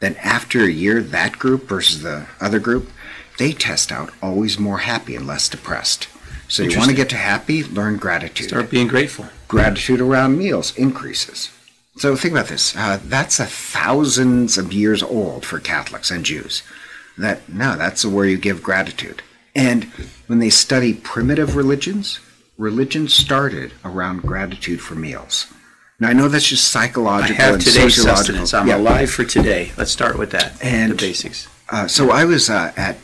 Then 0.00 0.16
after 0.16 0.64
a 0.64 0.70
year, 0.70 1.02
that 1.02 1.38
group 1.38 1.68
versus 1.68 2.02
the 2.02 2.26
other 2.40 2.58
group, 2.58 2.90
they 3.38 3.52
test 3.52 3.90
out 3.90 4.12
always 4.22 4.58
more 4.58 4.78
happy 4.78 5.16
and 5.16 5.26
less 5.26 5.48
depressed. 5.48 6.08
So 6.48 6.62
you 6.62 6.78
want 6.78 6.90
to 6.90 6.96
get 6.96 7.08
to 7.10 7.16
happy, 7.16 7.64
learn 7.64 7.96
gratitude. 7.96 8.48
Start 8.48 8.70
being 8.70 8.88
grateful. 8.88 9.26
Gratitude 9.48 10.00
around 10.00 10.38
meals 10.38 10.76
increases. 10.76 11.50
So 11.96 12.14
think 12.14 12.32
about 12.32 12.48
this. 12.48 12.76
Uh, 12.76 13.00
that's 13.02 13.40
a 13.40 13.46
thousands 13.46 14.58
of 14.58 14.72
years 14.72 15.02
old 15.02 15.44
for 15.44 15.58
Catholics 15.58 16.10
and 16.10 16.24
Jews. 16.24 16.62
That 17.16 17.48
no, 17.48 17.76
that's 17.76 18.04
where 18.04 18.26
you 18.26 18.36
give 18.36 18.62
gratitude. 18.62 19.22
And 19.56 19.84
when 20.28 20.38
they 20.38 20.50
study 20.50 20.92
primitive 20.94 21.56
religions, 21.56 22.20
religion 22.58 23.08
started 23.08 23.72
around 23.84 24.20
gratitude 24.22 24.80
for 24.80 24.94
meals. 24.94 25.46
Now 25.98 26.08
I 26.10 26.12
know 26.12 26.28
that's 26.28 26.46
just 26.48 26.76
I 26.76 26.86
psychological 26.86 27.36
have 27.36 27.54
and 27.54 27.62
today's 27.62 27.94
sociological. 27.96 28.16
sustenance. 28.46 28.54
I'm 28.54 28.68
Yeah. 28.68 28.76
alive 28.76 29.10
for 29.10 29.24
today. 29.24 29.72
Let's 29.78 29.90
start 29.90 30.18
with 30.18 30.30
that. 30.32 30.62
And- 30.62 30.92
the 30.92 30.96
basics. 30.96 31.48
Uh, 31.70 31.88
so 31.88 32.10
I 32.10 32.24
was 32.26 32.48
uh, 32.50 32.72
at 32.76 32.96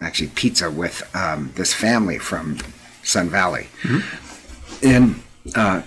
actually 0.00 0.28
pizza 0.28 0.70
with 0.70 1.02
um, 1.14 1.52
this 1.56 1.74
family 1.74 2.18
from 2.18 2.58
Sun 3.02 3.28
Valley, 3.30 3.68
and 4.82 5.22
uh, 5.54 5.82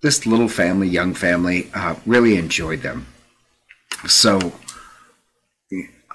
this 0.00 0.26
little 0.26 0.48
family, 0.48 0.88
young 0.88 1.14
family, 1.14 1.70
uh, 1.74 1.94
really 2.06 2.36
enjoyed 2.36 2.82
them. 2.82 3.06
So 4.06 4.52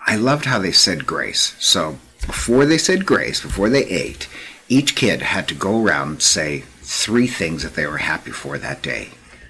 I 0.06 0.16
loved 0.16 0.46
how 0.46 0.60
they 0.60 0.72
said 0.72 1.06
grace. 1.06 1.56
So 1.60 1.98
before 2.26 2.66
they 2.66 2.78
said 2.78 3.06
grace, 3.06 3.42
before 3.42 3.70
they 3.70 3.86
ate, 3.86 4.28
each 4.68 4.96
kid 4.96 5.22
had 5.22 5.48
to 5.48 5.56
go 5.56 5.84
around 5.84 6.08
and 6.10 6.22
say 6.22 6.64
three 6.82 7.28
things 7.28 7.64
that 7.64 7.76
they 7.76 7.86
were 7.88 7.98
happy 7.98 8.32
for 8.32 8.58
that 8.58 8.82
day, 8.82 9.10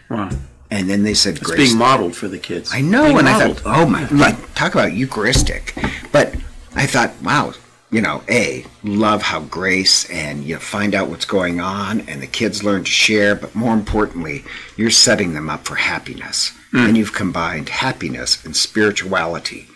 Wow. 0.10 0.30
and 0.72 0.90
then 0.90 1.04
they 1.04 1.14
said 1.14 1.38
It's 1.38 1.46
grace. 1.46 1.58
being 1.70 1.78
modeled 1.78 2.16
for 2.16 2.28
the 2.28 2.38
kids. 2.38 2.72
I 2.74 2.82
know, 2.82 3.06
Being 3.06 3.20
and 3.20 3.30
I 3.30 3.48
thought, 3.48 3.62
oh 3.66 3.86
my, 3.86 4.08
like 4.10 4.54
talk 4.56 4.74
about 4.74 4.94
Eucharistic. 4.94 5.76
But 6.12 6.36
I 6.76 6.86
thought, 6.86 7.14
wow, 7.22 7.54
you 7.92 8.02
know, 8.02 8.22
a 8.30 8.66
love 8.84 9.24
how 9.24 9.42
grace 9.42 10.10
and 10.10 10.44
you 10.44 10.58
find 10.58 10.94
out 10.94 11.10
what's 11.10 11.26
going 11.26 11.60
on, 11.60 12.02
and 12.02 12.22
the 12.22 12.28
kids 12.28 12.64
learn 12.64 12.84
to 12.84 12.92
share. 12.92 13.36
But 13.36 13.56
more 13.56 13.74
importantly, 13.74 14.44
you're 14.78 14.90
setting 14.92 15.34
them 15.34 15.50
up 15.50 15.66
for 15.66 15.76
happiness, 15.76 16.52
hmm. 16.72 16.78
and 16.78 16.98
you've 16.98 17.14
combined 17.14 17.70
happiness 17.70 18.44
and 18.46 18.56
spirituality. 18.56 19.68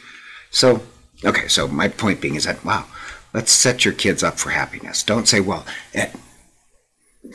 So, 0.52 0.84
okay, 1.26 1.48
so 1.48 1.68
my 1.68 1.88
point 1.88 2.22
being 2.22 2.36
is 2.36 2.44
that 2.46 2.64
wow, 2.66 2.86
let's 3.34 3.52
set 3.52 3.86
your 3.86 3.94
kids 3.94 4.24
up 4.24 4.38
for 4.40 4.50
happiness. 4.52 5.04
Don't 5.04 5.28
say, 5.28 5.40
well, 5.40 5.66
at 5.94 6.16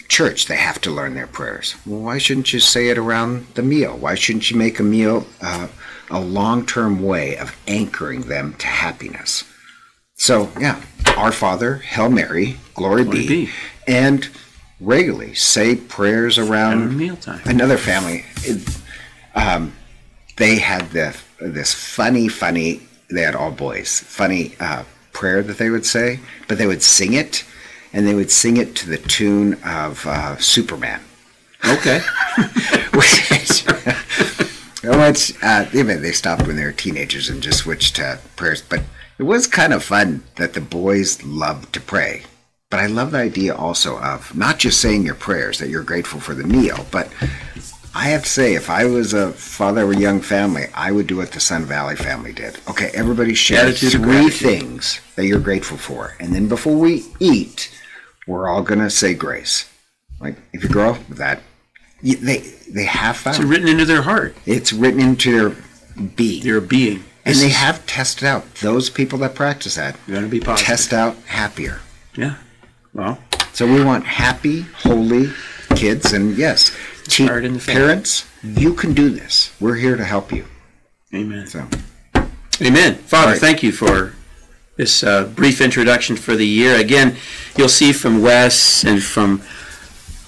church 0.09 0.47
they 0.47 0.57
have 0.57 0.81
to 0.83 0.91
learn 0.91 1.15
their 1.15 1.27
prayers. 1.27 1.75
Well, 1.87 2.01
why 2.01 2.19
shouldn't 2.19 2.53
you 2.53 2.61
say 2.61 2.89
it 2.89 2.99
around 2.99 3.47
the 3.55 3.63
meal? 3.63 3.97
Why 3.97 4.15
shouldn't 4.15 4.51
you 4.51 4.57
make 4.57 4.79
a 4.79 4.83
meal 4.83 5.27
uh, 5.41 5.69
a 6.11 6.21
long-term 6.21 7.03
way 7.03 7.37
of 7.37 7.57
anchoring 7.67 8.23
them 8.23 8.55
to 8.55 8.67
happiness? 8.67 9.45
So, 10.15 10.51
yeah, 10.61 10.83
Our 11.17 11.33
Father, 11.33 11.77
Hail 11.77 12.11
Mary, 12.11 12.57
Glory, 12.75 13.05
Glory 13.05 13.19
be, 13.21 13.29
be. 13.47 13.51
and 13.87 14.29
regularly 14.81 15.35
say 15.35 15.75
prayers 15.77 16.39
Around 16.39 16.49
around 16.83 16.97
mealtime. 16.99 17.41
another 17.47 17.79
family. 17.79 18.25
It, 18.43 18.79
um, 19.35 19.73
they 20.37 20.57
had 20.59 20.91
the 20.91 21.17
this 21.41 21.73
funny, 21.73 22.29
funny. 22.29 22.83
They 23.11 23.23
had 23.23 23.35
all 23.35 23.51
boys. 23.51 24.01
Funny 24.01 24.55
uh, 24.61 24.85
prayer 25.13 25.43
that 25.43 25.59
they 25.59 25.71
would 25.71 25.87
say, 25.87 26.21
but 26.47 26.59
they 26.59 26.67
would 26.67 26.83
sing 26.83 27.15
it, 27.15 27.45
and 27.93 28.07
they 28.07 28.15
would 28.15 28.31
sing 28.31 28.57
it 28.57 28.77
to 28.77 28.89
the 28.89 28.99
tune 28.99 29.55
of 29.65 30.07
uh, 30.07 30.37
Superman. 30.39 31.01
Okay. 31.67 32.01
which 32.95 33.65
which 34.83 35.35
uh, 35.43 35.67
even 35.73 36.03
they 36.03 36.13
stopped 36.13 36.47
when 36.47 36.57
they 36.57 36.65
were 36.65 36.73
teenagers 36.73 37.29
and 37.29 37.43
just 37.43 37.61
switched 37.61 37.97
to 37.97 38.19
prayers. 38.37 38.63
But 38.63 38.83
it 39.19 39.25
was 39.25 39.47
kind 39.47 39.73
of 39.73 39.83
fun 39.83 40.23
that 40.37 40.55
the 40.55 40.61
boys 40.61 41.23
loved 41.25 41.73
to 41.75 41.81
pray. 41.81 42.23
But 42.71 42.81
I 42.81 42.87
love 42.87 43.13
the 43.13 43.19
idea 43.19 43.55
also 43.55 43.99
of 43.99 44.37
not 44.37 44.59
just 44.59 44.81
saying 44.81 45.03
your 45.03 45.15
prayers 45.15 45.59
that 45.59 45.71
you're 45.71 45.83
grateful 45.83 46.21
for 46.21 46.35
the 46.35 46.45
meal, 46.45 46.87
but 46.91 47.09
I 47.99 48.11
have 48.11 48.23
to 48.23 48.29
say, 48.29 48.55
if 48.55 48.71
I 48.71 48.85
was 48.85 49.13
a 49.13 49.33
father 49.33 49.83
of 49.83 49.91
a 49.91 49.97
young 50.01 50.21
family, 50.21 50.67
I 50.75 50.93
would 50.93 51.07
do 51.09 51.17
what 51.17 51.33
the 51.33 51.41
Sun 51.41 51.65
Valley 51.65 51.97
family 51.97 52.33
did. 52.33 52.59
Okay, 52.71 52.91
everybody 52.95 53.35
share 53.35 53.67
Attitude 53.67 53.93
three 53.93 54.03
gratitude. 54.03 54.35
things 54.51 55.01
that 55.17 55.27
you're 55.27 55.41
grateful 55.41 55.77
for, 55.79 56.15
and 56.21 56.33
then 56.35 56.47
before 56.49 56.77
we 56.77 57.05
eat, 57.19 57.71
we're 58.27 58.49
all 58.49 58.63
gonna 58.63 58.89
say 58.91 59.15
grace. 59.15 59.69
Like 60.21 60.37
if 60.53 60.63
you 60.63 60.69
grow 60.69 60.91
up 60.93 61.09
with 61.09 61.19
that, 61.19 61.41
you, 62.01 62.17
they 62.17 62.39
they 62.77 62.85
have 62.85 63.21
It's 63.27 63.41
written 63.41 63.69
into 63.69 63.85
their 63.85 64.03
heart. 64.03 64.37
it's 64.47 64.73
written 64.73 65.01
into 65.01 65.33
their 65.37 65.57
being, 66.17 66.45
Their 66.45 66.61
being. 66.61 67.03
and 67.25 67.35
This 67.35 67.43
they 67.43 67.49
have 67.49 67.85
tested 67.87 68.25
out 68.29 68.43
those 68.57 68.91
people 68.91 69.19
that 69.21 69.35
practice 69.35 69.75
that 69.75 69.97
You're 70.07 70.19
going 70.19 70.31
to 70.31 70.31
be 70.31 70.39
positive. 70.39 70.67
test 70.67 70.93
out 70.93 71.17
happier. 71.27 71.81
Yeah. 72.15 72.37
Well, 72.95 73.19
So 73.53 73.67
we 73.67 73.83
want 73.83 74.05
happy, 74.05 74.61
holy 74.87 75.31
kids, 75.75 76.13
and 76.13 76.37
yes, 76.39 76.71
te- 77.09 77.25
Start 77.25 77.45
in 77.45 77.55
the 77.55 77.61
family. 77.61 77.81
parents, 77.83 78.27
you 78.43 78.75
can 78.75 78.93
do 78.95 79.09
this. 79.11 79.53
We're 79.61 79.77
here 79.77 79.97
to 79.97 80.05
help 80.05 80.33
you. 80.33 80.45
amen. 81.15 81.47
So 81.47 81.67
Amen. 82.61 82.95
Father, 82.97 83.27
All 83.27 83.33
right. 83.33 83.41
thank 83.41 83.63
you 83.63 83.71
for 83.73 84.15
this 84.77 85.03
uh, 85.05 85.25
brief 85.27 85.61
introduction 85.61 86.17
for 86.17 86.35
the 86.35 86.47
year. 86.47 86.77
Again, 86.77 87.17
you'll 87.57 87.69
see 87.69 87.93
from 87.93 88.21
Wes 88.21 88.85
and 88.85 89.03
from 89.03 89.43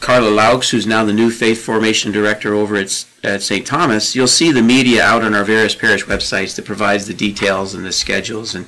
Carla 0.01 0.31
Laux, 0.31 0.71
who's 0.71 0.87
now 0.87 1.05
the 1.05 1.13
new 1.13 1.31
Faith 1.31 1.63
Formation 1.65 2.13
Director 2.13 2.55
over 2.55 2.77
at, 2.77 3.05
at 3.25 3.43
St. 3.43 3.67
Thomas, 3.67 4.15
you'll 4.15 4.27
see 4.29 4.51
the 4.53 4.63
media 4.63 5.03
out 5.03 5.23
on 5.25 5.35
our 5.35 5.45
various 5.45 5.75
parish 5.75 6.05
websites 6.05 6.55
that 6.57 6.65
provides 6.65 7.07
the 7.07 7.15
details 7.15 7.75
and 7.75 7.85
the 7.85 7.93
schedules. 7.93 8.55
And 8.55 8.67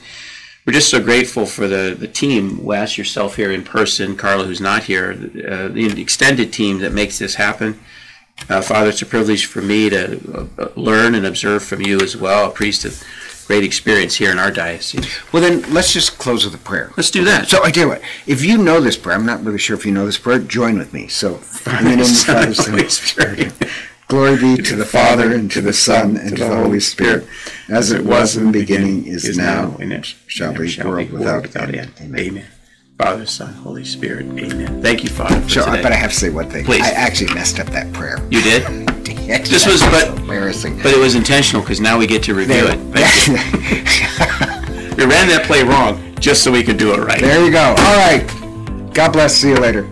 we're 0.66 0.72
just 0.74 0.90
so 0.90 1.00
grateful 1.02 1.46
for 1.46 1.66
the, 1.68 1.96
the 1.98 2.08
team, 2.08 2.62
Wes, 2.64 2.98
yourself 2.98 3.36
here 3.36 3.50
in 3.52 3.62
person, 3.64 4.16
Carla, 4.16 4.44
who's 4.44 4.60
not 4.60 4.84
here, 4.84 5.12
uh, 5.12 5.68
the 5.68 6.00
extended 6.00 6.52
team 6.52 6.78
that 6.80 6.92
makes 6.92 7.18
this 7.18 7.36
happen. 7.36 7.80
Uh, 8.48 8.60
Father, 8.60 8.90
it's 8.90 9.02
a 9.02 9.06
privilege 9.06 9.46
for 9.46 9.62
me 9.62 9.88
to 9.90 10.48
uh, 10.58 10.68
learn 10.76 11.14
and 11.14 11.26
observe 11.26 11.62
from 11.62 11.80
you 11.80 12.00
as 12.00 12.16
well, 12.16 12.50
a 12.50 12.52
priest 12.52 12.84
of 12.84 13.02
great 13.46 13.64
experience 13.64 14.16
here 14.16 14.30
in 14.30 14.38
our 14.38 14.50
diocese. 14.50 15.06
well, 15.32 15.42
then 15.42 15.62
let's 15.72 15.92
just 15.92 16.18
close 16.18 16.44
with 16.44 16.54
a 16.54 16.58
prayer. 16.58 16.92
Let's 16.96 17.10
do 17.10 17.24
that. 17.24 17.48
So 17.48 17.62
I 17.62 17.70
tell 17.70 17.84
you 17.84 17.88
what, 17.90 18.02
if 18.26 18.44
you 18.44 18.58
know 18.58 18.80
this 18.80 18.96
prayer, 18.96 19.16
I'm 19.16 19.26
not 19.26 19.44
really 19.44 19.58
sure 19.58 19.76
if 19.76 19.84
you 19.84 19.92
know 19.92 20.06
this 20.06 20.18
prayer. 20.18 20.38
Join 20.38 20.78
with 20.78 20.92
me. 20.92 21.08
So 21.08 21.34
in 21.36 21.42
the 21.64 21.82
name 21.82 22.00
of 22.00 22.06
the 22.06 22.24
Father, 22.26 22.54
Son, 22.54 22.74
Holy 22.74 22.88
Spirit. 22.88 23.52
Glory 24.08 24.36
be 24.36 24.62
to 24.62 24.76
the 24.76 24.84
Father, 24.84 25.34
and 25.34 25.50
to 25.50 25.62
the 25.62 25.72
Son, 25.72 26.18
and 26.18 26.36
to 26.36 26.44
the 26.44 26.54
Holy 26.54 26.80
Spirit, 26.80 27.26
as 27.70 27.92
it 27.92 28.04
was 28.04 28.36
in 28.36 28.46
the 28.46 28.52
beginning, 28.52 29.06
is 29.06 29.38
now, 29.38 29.74
and 29.80 29.90
it 29.90 30.04
shall 30.26 30.52
be, 30.52 30.76
world 30.84 31.10
without 31.10 31.42
without 31.42 31.68
end. 31.68 31.76
end. 31.76 31.92
Amen. 31.98 32.20
Amen. 32.20 32.46
Father, 33.02 33.26
Son, 33.26 33.52
Holy 33.54 33.84
Spirit. 33.84 34.26
Amen. 34.26 34.80
Thank 34.82 35.02
you, 35.04 35.10
Father, 35.10 35.40
So, 35.48 35.64
today. 35.64 35.82
but 35.82 35.92
I 35.92 35.96
have 35.96 36.10
to 36.12 36.16
say 36.16 36.30
one 36.30 36.48
thing. 36.48 36.64
Please. 36.64 36.82
I 36.82 36.90
actually 36.90 37.34
messed 37.34 37.58
up 37.58 37.66
that 37.68 37.92
prayer. 37.92 38.18
you 38.30 38.40
did, 38.42 38.62
this 39.26 39.66
was- 39.66 39.82
but- 39.82 40.16
embarrassing. 40.18 40.76
but 40.82 40.92
it 40.92 40.98
was 40.98 41.14
intentional 41.14 41.62
because 41.62 41.80
now 41.80 41.98
we 41.98 42.06
get 42.06 42.22
to 42.24 42.34
review 42.34 42.64
it. 42.68 42.78
We 44.92 45.06
ran 45.06 45.26
that 45.28 45.44
play 45.46 45.62
wrong 45.64 46.14
just 46.20 46.44
so 46.44 46.52
we 46.52 46.62
could 46.62 46.76
do 46.76 46.92
it 46.92 46.98
right. 46.98 47.18
there 47.20 47.42
you 47.44 47.50
go. 47.50 47.70
All 47.70 47.74
right. 47.74 48.22
God 48.94 49.12
bless. 49.12 49.34
See 49.34 49.48
you 49.48 49.56
later. 49.56 49.88